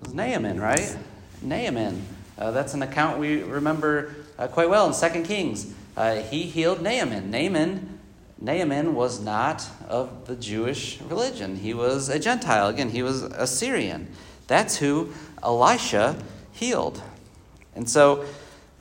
It 0.00 0.06
was 0.06 0.14
Naaman, 0.14 0.60
right? 0.60 0.96
Naaman. 1.42 2.02
Uh, 2.36 2.50
that's 2.50 2.74
an 2.74 2.82
account 2.82 3.18
we 3.18 3.42
remember 3.42 4.14
uh, 4.38 4.48
quite 4.48 4.68
well 4.68 4.86
in 4.86 4.92
Second 4.92 5.24
Kings. 5.24 5.72
Uh, 5.96 6.16
he 6.16 6.42
healed 6.42 6.82
Naaman. 6.82 7.30
Naaman 7.30 7.93
Naaman 8.44 8.94
was 8.94 9.20
not 9.20 9.66
of 9.88 10.26
the 10.26 10.36
Jewish 10.36 11.00
religion. 11.00 11.56
He 11.56 11.72
was 11.72 12.10
a 12.10 12.18
Gentile. 12.18 12.68
Again, 12.68 12.90
he 12.90 13.02
was 13.02 13.22
a 13.22 13.46
Syrian. 13.46 14.08
That's 14.48 14.76
who 14.76 15.14
Elisha 15.42 16.16
healed. 16.52 17.02
And 17.74 17.88
so, 17.88 18.26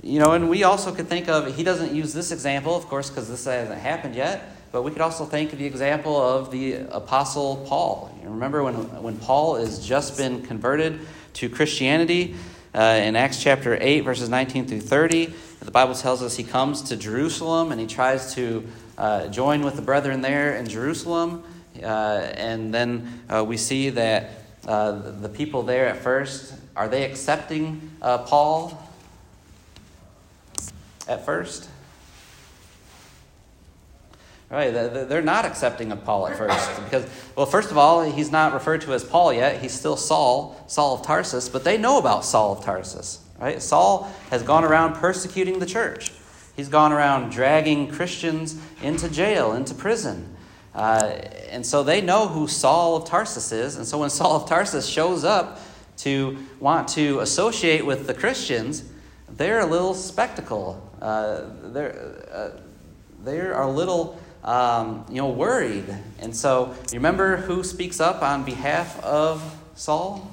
you 0.02 0.20
know, 0.20 0.34
and 0.34 0.50
we 0.50 0.64
also 0.64 0.94
could 0.94 1.08
think 1.08 1.30
of, 1.30 1.56
he 1.56 1.64
doesn't 1.64 1.94
use 1.94 2.14
this 2.14 2.34
example, 2.34 2.76
of 2.76 2.88
course, 2.88 3.10
because 3.10 3.30
this 3.30 3.46
hasn't 3.46 3.80
happened 3.80 4.16
yet, 4.16 4.54
but 4.74 4.82
we 4.82 4.92
could 4.92 5.02
also 5.02 5.24
think 5.24 5.54
of 5.54 5.60
the 5.60 5.66
example 5.66 6.22
of 6.22 6.52
the 6.52 6.76
Apostle 6.92 7.66
Paul. 7.66 8.14
You 8.22 8.30
remember 8.30 8.64
when, 8.64 8.74
when 9.02 9.18
Paul 9.18 9.56
has 9.56 9.86
just 9.86 10.18
been 10.18 10.42
converted 10.42 11.00
to 11.36 11.48
Christianity 11.48 12.36
uh, 12.76 13.00
in 13.02 13.16
Acts 13.16 13.42
chapter 13.42 13.78
8, 13.80 14.02
verses 14.02 14.28
19 14.28 14.68
through 14.68 14.82
30, 14.82 15.34
the 15.62 15.72
Bible 15.72 15.96
tells 15.96 16.22
us 16.22 16.36
he 16.36 16.44
comes 16.44 16.82
to 16.82 16.98
Jerusalem 16.98 17.72
and 17.72 17.80
he 17.80 17.88
tries 17.88 18.36
to 18.36 18.68
uh, 18.98 19.28
join 19.28 19.64
with 19.64 19.76
the 19.76 19.82
brethren 19.82 20.22
there 20.22 20.56
in 20.56 20.68
Jerusalem. 20.68 21.44
Uh, 21.82 21.86
and 22.36 22.74
then 22.74 23.22
uh, 23.30 23.44
we 23.44 23.58
see 23.58 23.90
that 23.90 24.32
uh, 24.68 24.92
the 24.92 25.30
people 25.30 25.64
there 25.64 25.88
at 25.88 25.98
first, 25.98 26.54
are 26.76 26.88
they 26.88 27.04
accepting 27.04 27.92
uh, 28.02 28.20
Paul 28.20 28.82
at 31.08 31.26
first? 31.26 31.70
Right, 34.50 34.70
they're 34.70 35.24
not 35.24 35.46
accepting 35.46 35.92
of 35.92 36.06
Paul 36.06 36.28
at 36.28 36.38
first 36.38 36.84
because, 36.84 37.10
well, 37.36 37.48
first 37.48 37.72
of 37.72 37.78
all, 37.80 38.04
he's 38.04 38.32
not 38.32 38.54
referred 38.54 38.82
to 38.82 38.94
as 38.94 39.04
Paul 39.04 39.34
yet. 39.34 39.60
He's 39.60 39.74
still 39.74 39.98
Saul, 39.98 40.64
Saul 40.68 41.00
of 41.00 41.02
Tarsus, 41.04 41.50
but 41.50 41.64
they 41.64 41.76
know 41.76 41.98
about 41.98 42.24
Saul 42.24 42.56
of 42.56 42.64
Tarsus. 42.64 43.20
Right? 43.40 43.60
Saul 43.60 44.14
has 44.30 44.44
gone 44.44 44.64
around 44.64 44.94
persecuting 44.94 45.58
the 45.58 45.66
church. 45.66 46.13
He's 46.56 46.70
gone 46.70 46.92
around 46.92 47.32
dragging 47.32 47.88
Christians 47.92 48.60
into 48.82 49.10
jail, 49.10 49.54
into 49.54 49.74
prison. 49.74 50.36
Uh, 50.76 51.20
and 51.50 51.66
so 51.66 51.84
they 51.84 52.02
know 52.02 52.28
who 52.28 52.48
Saul 52.48 52.96
of 52.96 53.06
Tarsus 53.06 53.52
is. 53.52 53.78
And 53.78 53.86
so 53.88 54.00
when 54.00 54.10
Saul 54.12 54.36
of 54.36 54.48
Tarsus 54.48 54.88
shows 54.88 55.24
up 55.24 55.60
to 55.98 56.38
want 56.60 56.88
to 56.90 57.20
associate 57.20 57.86
with 57.86 58.08
the 58.08 58.14
Christians, 58.14 58.84
they're 59.30 59.62
a 59.62 59.66
little 59.66 59.94
spectacle. 59.94 60.90
Uh, 61.02 61.42
they're, 61.64 62.26
uh, 62.32 62.50
they're 63.24 63.60
a 63.60 63.70
little 63.70 64.20
um, 64.44 65.06
you 65.10 65.16
know, 65.16 65.30
worried. 65.30 65.86
And 66.20 66.36
so 66.36 66.76
you 66.92 66.98
remember 66.98 67.38
who 67.38 67.64
speaks 67.64 68.00
up 68.00 68.22
on 68.22 68.44
behalf 68.44 69.02
of 69.04 69.42
Saul? 69.76 70.30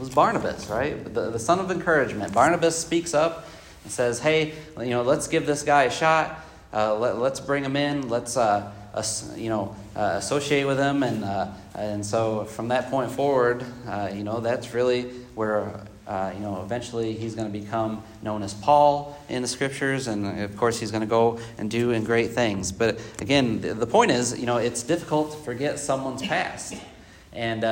Was 0.00 0.10
Barnabas, 0.10 0.68
right? 0.68 1.04
The, 1.04 1.30
the 1.30 1.38
son 1.38 1.58
of 1.58 1.70
encouragement. 1.70 2.32
Barnabas 2.32 2.78
speaks 2.78 3.14
up 3.14 3.46
and 3.84 3.92
says, 3.92 4.18
hey, 4.18 4.54
you 4.78 4.90
know, 4.90 5.02
let's 5.02 5.28
give 5.28 5.46
this 5.46 5.62
guy 5.62 5.84
a 5.84 5.90
shot. 5.90 6.40
Uh, 6.72 6.96
let, 6.96 7.16
us 7.16 7.40
bring 7.40 7.64
him 7.64 7.76
in. 7.76 8.08
Let's, 8.08 8.36
uh, 8.36 8.72
us, 8.94 9.36
you 9.36 9.50
know, 9.50 9.76
uh, 9.94 10.14
associate 10.16 10.64
with 10.64 10.78
him. 10.78 11.02
And, 11.02 11.24
uh, 11.24 11.48
and 11.74 12.04
so 12.04 12.44
from 12.44 12.68
that 12.68 12.90
point 12.90 13.10
forward, 13.10 13.64
uh, 13.86 14.10
you 14.12 14.24
know, 14.24 14.40
that's 14.40 14.72
really 14.72 15.02
where, 15.34 15.84
uh, 16.06 16.32
you 16.34 16.40
know, 16.40 16.62
eventually 16.62 17.12
he's 17.12 17.34
going 17.34 17.52
to 17.52 17.58
become 17.58 18.02
known 18.22 18.42
as 18.42 18.54
Paul 18.54 19.18
in 19.28 19.42
the 19.42 19.48
scriptures. 19.48 20.06
And 20.06 20.40
of 20.40 20.56
course, 20.56 20.80
he's 20.80 20.90
going 20.90 21.02
to 21.02 21.06
go 21.06 21.38
and 21.58 21.70
do 21.70 21.90
in 21.90 22.04
great 22.04 22.30
things. 22.30 22.72
But 22.72 22.98
again, 23.20 23.60
the, 23.60 23.74
the 23.74 23.86
point 23.86 24.12
is, 24.12 24.38
you 24.38 24.46
know, 24.46 24.56
it's 24.56 24.82
difficult 24.82 25.32
to 25.32 25.38
forget 25.38 25.78
someone's 25.78 26.22
past. 26.22 26.74
And, 27.32 27.64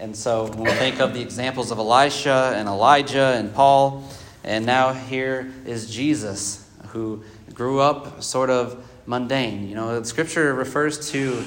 and 0.00 0.16
so 0.16 0.46
when 0.46 0.64
we 0.64 0.70
think 0.70 0.98
of 0.98 1.12
the 1.12 1.20
examples 1.20 1.70
of 1.70 1.78
Elisha 1.78 2.54
and 2.56 2.66
Elijah 2.66 3.34
and 3.36 3.54
Paul, 3.54 4.02
and 4.42 4.64
now 4.64 4.94
here 4.94 5.52
is 5.66 5.94
Jesus, 5.94 6.66
who 6.88 7.22
grew 7.52 7.80
up 7.80 8.22
sort 8.22 8.48
of 8.48 8.82
mundane. 9.04 9.68
You 9.68 9.74
know, 9.74 10.02
Scripture 10.02 10.54
refers 10.54 11.10
to 11.10 11.44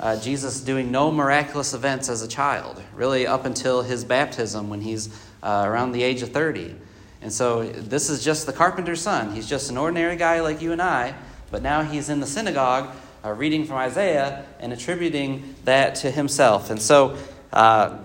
uh, 0.00 0.18
Jesus 0.18 0.60
doing 0.60 0.90
no 0.90 1.10
miraculous 1.10 1.74
events 1.74 2.08
as 2.08 2.22
a 2.22 2.28
child, 2.28 2.82
really 2.94 3.26
up 3.26 3.44
until 3.44 3.82
his 3.82 4.02
baptism 4.02 4.70
when 4.70 4.80
he's 4.80 5.10
uh, 5.42 5.64
around 5.66 5.92
the 5.92 6.02
age 6.02 6.22
of 6.22 6.30
30. 6.30 6.74
And 7.20 7.30
so 7.30 7.64
this 7.64 8.08
is 8.08 8.24
just 8.24 8.46
the 8.46 8.52
carpenter's 8.54 9.02
son. 9.02 9.34
He's 9.34 9.46
just 9.46 9.70
an 9.70 9.76
ordinary 9.76 10.16
guy 10.16 10.40
like 10.40 10.62
you 10.62 10.72
and 10.72 10.80
I, 10.80 11.14
but 11.50 11.60
now 11.62 11.82
he's 11.82 12.08
in 12.08 12.20
the 12.20 12.26
synagogue 12.26 12.96
uh, 13.22 13.32
reading 13.32 13.66
from 13.66 13.76
Isaiah 13.76 14.46
and 14.58 14.72
attributing 14.72 15.54
that 15.64 15.96
to 15.96 16.10
himself. 16.10 16.70
And 16.70 16.80
so 16.80 17.18
uh, 17.52 17.98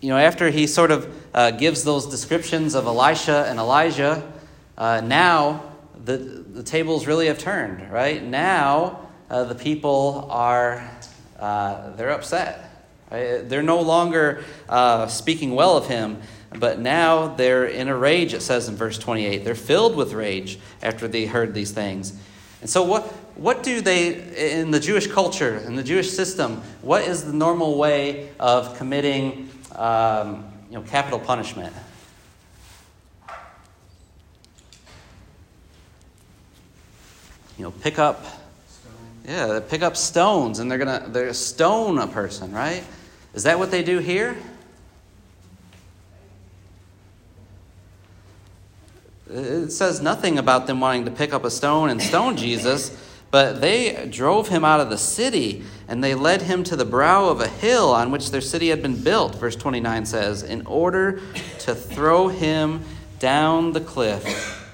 you 0.00 0.08
know, 0.08 0.18
after 0.18 0.50
he 0.50 0.66
sort 0.66 0.90
of 0.90 1.12
uh, 1.34 1.50
gives 1.52 1.84
those 1.84 2.06
descriptions 2.06 2.74
of 2.74 2.86
Elisha 2.86 3.46
and 3.48 3.58
Elijah, 3.58 4.32
uh, 4.76 5.00
now 5.00 5.62
the, 6.04 6.16
the 6.16 6.62
tables 6.62 7.06
really 7.06 7.26
have 7.26 7.38
turned, 7.38 7.90
right? 7.92 8.22
Now 8.22 9.08
uh, 9.30 9.44
the 9.44 9.54
people 9.54 10.26
are 10.30 10.90
uh, 11.38 11.90
they're 11.96 12.10
upset. 12.10 12.68
Right? 13.10 13.48
They're 13.48 13.62
no 13.62 13.80
longer 13.80 14.44
speaking 15.08 15.54
well 15.54 15.76
of 15.76 15.86
him, 15.86 16.18
but 16.58 16.78
now 16.78 17.28
they're 17.28 17.66
in 17.66 17.88
a 17.88 17.96
rage, 17.96 18.34
it 18.34 18.42
says 18.42 18.68
in 18.68 18.76
verse 18.76 18.98
28. 18.98 19.44
They're 19.44 19.54
filled 19.54 19.96
with 19.96 20.12
rage 20.12 20.58
after 20.82 21.08
they 21.08 21.26
heard 21.26 21.54
these 21.54 21.72
things. 21.72 22.14
And 22.62 22.70
so, 22.70 22.84
what, 22.84 23.02
what 23.34 23.64
do 23.64 23.80
they, 23.80 24.60
in 24.60 24.70
the 24.70 24.78
Jewish 24.78 25.08
culture, 25.08 25.58
in 25.58 25.74
the 25.74 25.82
Jewish 25.82 26.10
system, 26.10 26.62
what 26.80 27.02
is 27.02 27.24
the 27.24 27.32
normal 27.32 27.76
way 27.76 28.30
of 28.38 28.76
committing 28.78 29.50
um, 29.74 30.44
you 30.70 30.76
know, 30.76 30.82
capital 30.82 31.18
punishment? 31.18 31.74
You 37.58 37.64
know, 37.64 37.72
pick 37.72 37.98
up, 37.98 38.24
yeah, 39.26 39.58
pick 39.68 39.82
up 39.82 39.96
stones 39.96 40.60
and 40.60 40.70
they're 40.70 40.78
gonna 40.78 41.04
they're 41.08 41.34
stone 41.34 41.98
a 41.98 42.06
person, 42.06 42.52
right? 42.52 42.84
Is 43.34 43.42
that 43.42 43.58
what 43.58 43.72
they 43.72 43.82
do 43.82 43.98
here? 43.98 44.36
It 49.32 49.70
says 49.70 50.02
nothing 50.02 50.38
about 50.38 50.66
them 50.66 50.80
wanting 50.80 51.06
to 51.06 51.10
pick 51.10 51.32
up 51.32 51.44
a 51.44 51.50
stone 51.50 51.88
and 51.88 52.02
stone 52.02 52.36
Jesus, 52.36 52.94
but 53.30 53.62
they 53.62 54.06
drove 54.10 54.48
him 54.48 54.62
out 54.62 54.80
of 54.80 54.90
the 54.90 54.98
city 54.98 55.64
and 55.88 56.04
they 56.04 56.14
led 56.14 56.42
him 56.42 56.62
to 56.64 56.76
the 56.76 56.84
brow 56.84 57.28
of 57.28 57.40
a 57.40 57.48
hill 57.48 57.94
on 57.94 58.10
which 58.10 58.30
their 58.30 58.42
city 58.42 58.68
had 58.68 58.82
been 58.82 59.02
built, 59.02 59.36
verse 59.36 59.56
29 59.56 60.04
says, 60.04 60.42
in 60.42 60.66
order 60.66 61.22
to 61.60 61.74
throw 61.74 62.28
him 62.28 62.84
down 63.18 63.72
the 63.72 63.80
cliff. 63.80 64.68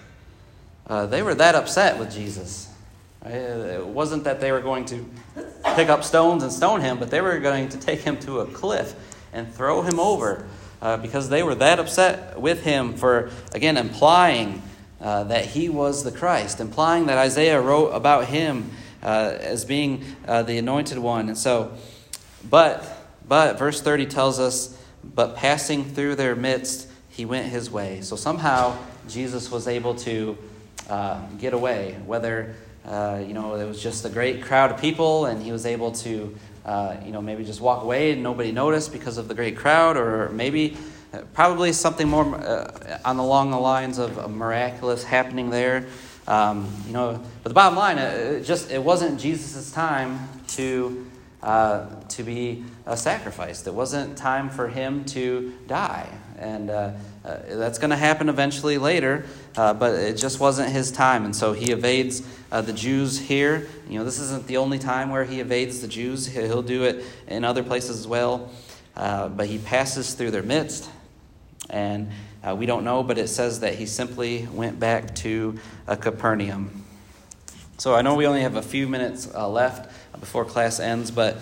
Uh, 0.88 1.06
they 1.06 1.22
were 1.22 1.36
that 1.36 1.54
upset 1.54 1.96
with 1.98 2.10
Jesus. 2.10 2.68
It 3.24 3.86
wasn't 3.86 4.24
that 4.24 4.40
they 4.40 4.50
were 4.50 4.60
going 4.60 4.86
to 4.86 5.08
pick 5.76 5.88
up 5.88 6.02
stones 6.02 6.42
and 6.42 6.50
stone 6.50 6.80
him, 6.80 6.98
but 6.98 7.10
they 7.10 7.20
were 7.20 7.38
going 7.38 7.68
to 7.68 7.78
take 7.78 8.00
him 8.00 8.18
to 8.20 8.40
a 8.40 8.46
cliff 8.46 8.94
and 9.32 9.52
throw 9.52 9.82
him 9.82 10.00
over 10.00 10.46
uh, 10.80 10.96
because 10.96 11.28
they 11.28 11.42
were 11.42 11.54
that 11.56 11.78
upset 11.78 12.40
with 12.40 12.62
him 12.62 12.94
for, 12.94 13.30
again, 13.52 13.76
implying 13.76 14.62
uh, 15.00 15.24
that 15.24 15.46
he 15.46 15.68
was 15.68 16.04
the 16.04 16.12
Christ, 16.12 16.60
implying 16.60 17.06
that 17.06 17.18
Isaiah 17.18 17.60
wrote 17.60 17.90
about 17.90 18.26
him 18.26 18.70
uh, 19.02 19.36
as 19.40 19.64
being 19.64 20.04
uh, 20.26 20.42
the 20.42 20.58
anointed 20.58 20.98
one. 20.98 21.28
And 21.28 21.38
so, 21.38 21.72
but, 22.48 22.84
but, 23.26 23.58
verse 23.58 23.80
30 23.80 24.06
tells 24.06 24.40
us, 24.40 24.76
but 25.04 25.36
passing 25.36 25.84
through 25.84 26.16
their 26.16 26.34
midst, 26.34 26.88
he 27.08 27.24
went 27.24 27.46
his 27.46 27.70
way. 27.70 28.00
So 28.00 28.16
somehow 28.16 28.76
Jesus 29.08 29.50
was 29.50 29.68
able 29.68 29.94
to 29.96 30.36
uh, 30.88 31.20
get 31.38 31.52
away, 31.52 31.96
whether. 32.06 32.54
Uh, 32.86 33.22
you 33.26 33.34
know, 33.34 33.54
it 33.56 33.66
was 33.66 33.82
just 33.82 34.06
a 34.06 34.08
great 34.08 34.42
crowd 34.42 34.70
of 34.70 34.80
people, 34.80 35.26
and 35.26 35.42
he 35.42 35.52
was 35.52 35.66
able 35.66 35.92
to 35.92 36.34
uh, 36.68 37.00
you 37.02 37.12
know, 37.12 37.22
maybe 37.22 37.44
just 37.44 37.62
walk 37.62 37.82
away 37.82 38.12
and 38.12 38.22
nobody 38.22 38.52
noticed 38.52 38.92
because 38.92 39.16
of 39.16 39.26
the 39.26 39.34
great 39.34 39.56
crowd, 39.56 39.96
or 39.96 40.28
maybe 40.28 40.76
uh, 41.14 41.20
probably 41.32 41.72
something 41.72 42.06
more 42.06 42.34
uh, 42.36 43.00
on 43.06 43.16
along 43.16 43.50
the 43.50 43.58
lines 43.58 43.96
of 43.96 44.18
a 44.18 44.28
miraculous 44.28 45.02
happening 45.02 45.48
there. 45.48 45.86
Um, 46.26 46.70
you 46.86 46.92
know, 46.92 47.24
but 47.42 47.48
the 47.48 47.54
bottom 47.54 47.78
line, 47.78 47.96
it 47.96 48.42
just 48.42 48.70
it 48.70 48.84
wasn't 48.84 49.18
Jesus' 49.18 49.72
time 49.72 50.28
to 50.48 51.10
uh, 51.42 51.86
to 52.10 52.22
be 52.22 52.64
uh, 52.86 52.96
sacrificed. 52.96 53.66
It 53.66 53.72
wasn't 53.72 54.18
time 54.18 54.50
for 54.50 54.68
him 54.68 55.06
to 55.06 55.54
die, 55.68 56.06
and 56.38 56.68
uh, 56.68 56.90
uh 57.24 57.38
that's 57.48 57.78
going 57.78 57.92
to 57.92 57.96
happen 57.96 58.28
eventually 58.28 58.76
later. 58.76 59.24
Uh, 59.58 59.74
but 59.74 59.92
it 59.92 60.16
just 60.16 60.38
wasn't 60.38 60.70
his 60.70 60.92
time, 60.92 61.24
and 61.24 61.34
so 61.34 61.52
he 61.52 61.72
evades 61.72 62.22
uh, 62.52 62.60
the 62.60 62.72
Jews 62.72 63.18
here. 63.18 63.66
You 63.88 63.98
know, 63.98 64.04
this 64.04 64.20
isn't 64.20 64.46
the 64.46 64.58
only 64.58 64.78
time 64.78 65.10
where 65.10 65.24
he 65.24 65.40
evades 65.40 65.80
the 65.80 65.88
Jews. 65.88 66.28
He'll 66.28 66.62
do 66.62 66.84
it 66.84 67.04
in 67.26 67.42
other 67.42 67.64
places 67.64 67.98
as 67.98 68.06
well. 68.06 68.52
but 68.94 69.48
he 69.48 69.58
passes 69.58 70.14
through 70.14 70.30
their 70.30 70.44
midst, 70.44 70.88
and 71.68 72.08
we 72.54 72.66
don't 72.66 72.84
know. 72.84 73.02
But 73.02 73.18
it 73.18 73.26
says 73.26 73.58
that 73.58 73.74
he 73.74 73.86
simply 73.86 74.46
went 74.46 74.78
back 74.78 75.16
to 75.16 75.58
Capernaum. 75.88 76.84
So 77.78 77.96
I 77.96 78.02
know 78.02 78.14
we 78.14 78.28
only 78.28 78.42
have 78.42 78.54
a 78.54 78.62
few 78.62 78.86
minutes 78.86 79.34
left 79.34 79.90
before 80.20 80.44
class 80.44 80.78
ends, 80.78 81.10
but 81.10 81.36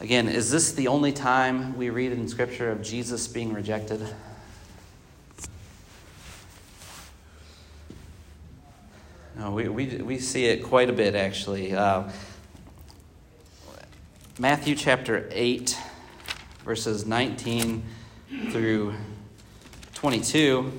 again, 0.00 0.28
is 0.28 0.50
this 0.50 0.72
the 0.72 0.88
only 0.88 1.12
time 1.12 1.74
we 1.78 1.88
read 1.88 2.12
in 2.12 2.28
Scripture 2.28 2.70
of 2.70 2.82
Jesus 2.82 3.26
being 3.26 3.54
rejected? 3.54 4.06
No, 9.38 9.50
we, 9.50 9.68
we, 9.68 9.86
we 9.98 10.18
see 10.18 10.46
it 10.46 10.64
quite 10.64 10.88
a 10.88 10.94
bit, 10.94 11.14
actually. 11.14 11.74
Uh, 11.74 12.04
Matthew 14.38 14.74
chapter 14.74 15.28
8, 15.30 15.78
verses 16.64 17.04
19 17.04 17.84
through 18.50 18.94
22. 19.92 20.72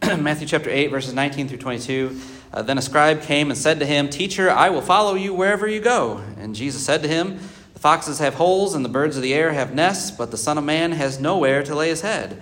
Matthew 0.18 0.46
chapter 0.46 0.70
8, 0.70 0.86
verses 0.86 1.12
19 1.12 1.46
through 1.48 1.58
22. 1.58 2.18
Uh, 2.54 2.62
then 2.62 2.78
a 2.78 2.82
scribe 2.82 3.20
came 3.20 3.50
and 3.50 3.58
said 3.58 3.78
to 3.80 3.84
him, 3.84 4.08
Teacher, 4.08 4.50
I 4.50 4.70
will 4.70 4.80
follow 4.80 5.14
you 5.14 5.34
wherever 5.34 5.68
you 5.68 5.80
go. 5.80 6.24
And 6.38 6.54
Jesus 6.54 6.82
said 6.86 7.02
to 7.02 7.08
him, 7.08 7.38
The 7.74 7.80
foxes 7.80 8.18
have 8.18 8.36
holes, 8.36 8.74
and 8.74 8.82
the 8.82 8.88
birds 8.88 9.18
of 9.18 9.22
the 9.22 9.34
air 9.34 9.52
have 9.52 9.74
nests, 9.74 10.10
but 10.10 10.30
the 10.30 10.38
Son 10.38 10.56
of 10.56 10.64
Man 10.64 10.92
has 10.92 11.20
nowhere 11.20 11.62
to 11.64 11.74
lay 11.74 11.90
his 11.90 12.00
head. 12.00 12.40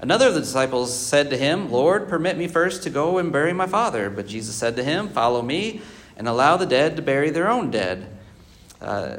Another 0.00 0.28
of 0.28 0.34
the 0.34 0.40
disciples 0.40 0.96
said 0.96 1.30
to 1.30 1.36
him, 1.36 1.70
Lord, 1.70 2.08
permit 2.08 2.36
me 2.36 2.48
first 2.48 2.82
to 2.82 2.90
go 2.90 3.18
and 3.18 3.32
bury 3.32 3.52
my 3.52 3.66
father. 3.66 4.10
But 4.10 4.26
Jesus 4.26 4.54
said 4.54 4.76
to 4.76 4.84
him, 4.84 5.08
Follow 5.08 5.40
me, 5.40 5.82
and 6.16 6.28
allow 6.28 6.56
the 6.56 6.66
dead 6.66 6.96
to 6.96 7.02
bury 7.02 7.30
their 7.30 7.48
own 7.50 7.70
dead. 7.70 8.06
Uh, 8.80 9.16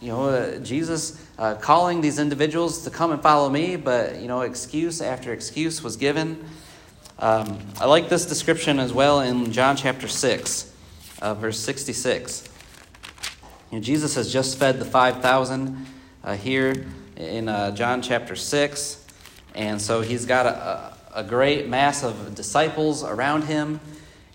you 0.00 0.08
know, 0.08 0.28
uh, 0.28 0.58
Jesus 0.58 1.26
uh, 1.38 1.54
calling 1.56 2.00
these 2.00 2.18
individuals 2.18 2.84
to 2.84 2.90
come 2.90 3.12
and 3.12 3.22
follow 3.22 3.50
me, 3.50 3.76
but, 3.76 4.20
you 4.20 4.28
know, 4.28 4.40
excuse 4.42 5.02
after 5.02 5.32
excuse 5.32 5.82
was 5.82 5.96
given. 5.96 6.42
Um, 7.18 7.58
I 7.78 7.84
like 7.84 8.08
this 8.08 8.24
description 8.24 8.78
as 8.78 8.94
well 8.94 9.20
in 9.20 9.52
John 9.52 9.76
chapter 9.76 10.08
6, 10.08 10.72
uh, 11.20 11.34
verse 11.34 11.58
66. 11.60 12.48
You 13.70 13.78
know, 13.78 13.82
Jesus 13.82 14.14
has 14.14 14.32
just 14.32 14.58
fed 14.58 14.78
the 14.78 14.86
5,000 14.86 15.86
uh, 16.24 16.34
here 16.36 16.86
in 17.16 17.48
uh, 17.50 17.72
John 17.72 18.00
chapter 18.00 18.34
6, 18.34 18.99
and 19.54 19.80
so 19.80 20.00
he's 20.00 20.26
got 20.26 20.46
a, 20.46 20.94
a, 21.14 21.24
great 21.24 21.68
mass 21.68 22.02
of 22.02 22.34
disciples 22.34 23.02
around 23.02 23.44
him. 23.44 23.80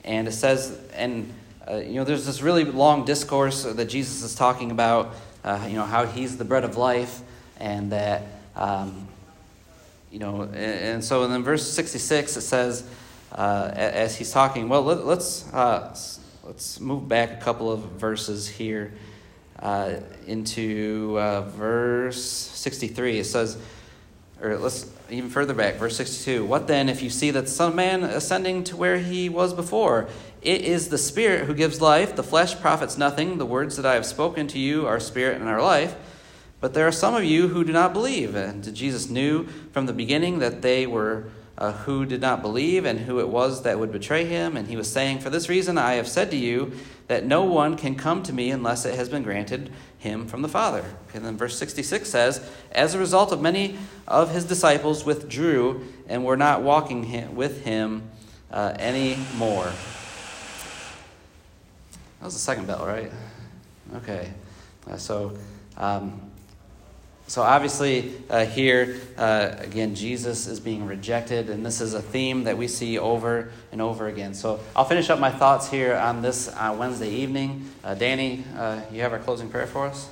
And 0.03 0.27
it 0.27 0.33
says, 0.33 0.79
and 0.93 1.33
uh, 1.69 1.77
you 1.77 1.95
know, 1.95 2.03
there's 2.03 2.25
this 2.25 2.41
really 2.41 2.63
long 2.63 3.05
discourse 3.05 3.63
that 3.63 3.85
Jesus 3.85 4.23
is 4.23 4.35
talking 4.35 4.71
about, 4.71 5.15
uh, 5.43 5.65
you 5.67 5.75
know, 5.75 5.85
how 5.85 6.05
he's 6.05 6.37
the 6.37 6.45
bread 6.45 6.63
of 6.63 6.77
life, 6.77 7.21
and 7.59 7.91
that 7.91 8.23
um, 8.55 9.07
you 10.11 10.19
know, 10.19 10.43
and, 10.43 10.55
and 10.55 11.03
so 11.03 11.23
in 11.23 11.43
verse 11.43 11.69
66 11.69 12.37
it 12.37 12.41
says, 12.41 12.87
uh, 13.33 13.69
as 13.73 14.15
he's 14.15 14.31
talking, 14.31 14.69
well, 14.69 14.81
let, 14.81 15.05
let's, 15.05 15.51
uh, 15.53 15.93
let's 16.43 16.79
move 16.79 17.09
back 17.09 17.31
a 17.31 17.43
couple 17.43 17.69
of 17.69 17.81
verses 17.81 18.47
here 18.47 18.93
uh, 19.59 19.95
into 20.25 21.19
uh, 21.19 21.41
verse 21.41 22.23
63. 22.23 23.19
It 23.19 23.25
says, 23.25 23.57
or 24.41 24.57
let's 24.57 24.91
even 25.09 25.29
further 25.29 25.53
back, 25.53 25.75
verse 25.75 25.95
62. 25.95 26.45
What 26.45 26.67
then 26.67 26.89
if 26.89 27.01
you 27.01 27.09
see 27.09 27.31
that 27.31 27.47
some 27.47 27.75
man 27.75 28.03
ascending 28.03 28.63
to 28.65 28.75
where 28.75 28.97
he 28.97 29.29
was 29.29 29.53
before? 29.53 30.07
It 30.41 30.61
is 30.61 30.89
the 30.89 30.97
Spirit 30.97 31.45
who 31.45 31.53
gives 31.53 31.81
life. 31.81 32.15
The 32.15 32.23
flesh 32.23 32.59
profits 32.59 32.97
nothing. 32.97 33.37
The 33.37 33.45
words 33.45 33.77
that 33.77 33.85
I 33.85 33.93
have 33.95 34.05
spoken 34.05 34.47
to 34.47 34.59
you 34.59 34.85
are 34.85 34.99
spirit 34.99 35.39
and 35.39 35.49
are 35.49 35.61
life. 35.61 35.95
But 36.59 36.73
there 36.73 36.87
are 36.87 36.91
some 36.91 37.15
of 37.15 37.23
you 37.23 37.47
who 37.47 37.63
do 37.63 37.71
not 37.71 37.93
believe. 37.93 38.35
And 38.35 38.73
Jesus 38.75 39.09
knew 39.09 39.47
from 39.71 39.85
the 39.85 39.93
beginning 39.93 40.39
that 40.39 40.61
they 40.61 40.85
were 40.85 41.25
uh, 41.57 41.71
who 41.71 42.05
did 42.05 42.21
not 42.21 42.41
believe 42.41 42.85
and 42.85 42.99
who 42.99 43.19
it 43.19 43.29
was 43.29 43.63
that 43.63 43.79
would 43.79 43.91
betray 43.91 44.25
him. 44.25 44.57
And 44.57 44.67
he 44.67 44.75
was 44.75 44.91
saying, 44.91 45.19
For 45.19 45.29
this 45.29 45.47
reason 45.49 45.77
I 45.77 45.93
have 45.93 46.07
said 46.07 46.31
to 46.31 46.37
you 46.37 46.73
that 47.07 47.25
no 47.25 47.43
one 47.43 47.77
can 47.77 47.95
come 47.95 48.23
to 48.23 48.33
me 48.33 48.51
unless 48.51 48.85
it 48.85 48.95
has 48.95 49.09
been 49.09 49.23
granted 49.23 49.71
him 49.97 50.27
from 50.27 50.41
the 50.41 50.49
Father. 50.49 50.83
And 51.13 51.23
then 51.23 51.37
verse 51.37 51.57
66 51.57 52.09
says, 52.09 52.49
As 52.71 52.93
a 52.93 52.99
result 52.99 53.31
of 53.31 53.41
many 53.41 53.77
of 54.07 54.31
his 54.31 54.45
disciples 54.45 55.05
withdrew 55.05 55.85
and 56.07 56.25
were 56.25 56.37
not 56.37 56.61
walking 56.61 57.35
with 57.35 57.63
him 57.63 58.03
uh, 58.51 58.73
any 58.77 59.17
more. 59.37 59.71
That 62.19 62.25
was 62.25 62.33
the 62.33 62.39
second 62.39 62.67
bell, 62.67 62.85
right? 62.85 63.11
Okay. 63.95 64.33
Uh, 64.89 64.97
so. 64.97 65.37
Um, 65.77 66.24
so, 67.27 67.41
obviously, 67.41 68.13
uh, 68.29 68.45
here, 68.45 68.99
uh, 69.17 69.55
again, 69.57 69.95
Jesus 69.95 70.45
is 70.45 70.59
being 70.59 70.85
rejected, 70.85 71.49
and 71.49 71.65
this 71.65 71.81
is 71.81 71.95
a 71.95 72.01
theme 72.01 72.43
that 72.43 72.55
we 72.55 72.67
see 72.67 72.99
over 72.99 73.51
and 73.71 73.81
over 73.81 74.07
again. 74.07 74.35
So, 74.35 74.59
I'll 74.75 74.85
finish 74.85 75.09
up 75.09 75.19
my 75.19 75.31
thoughts 75.31 75.69
here 75.69 75.95
on 75.95 76.21
this 76.21 76.47
uh, 76.49 76.75
Wednesday 76.77 77.09
evening. 77.09 77.67
Uh, 77.83 77.95
Danny, 77.95 78.43
uh, 78.55 78.81
you 78.91 79.01
have 79.01 79.11
our 79.11 79.19
closing 79.19 79.49
prayer 79.49 79.65
for 79.65 79.87
us? 79.87 80.07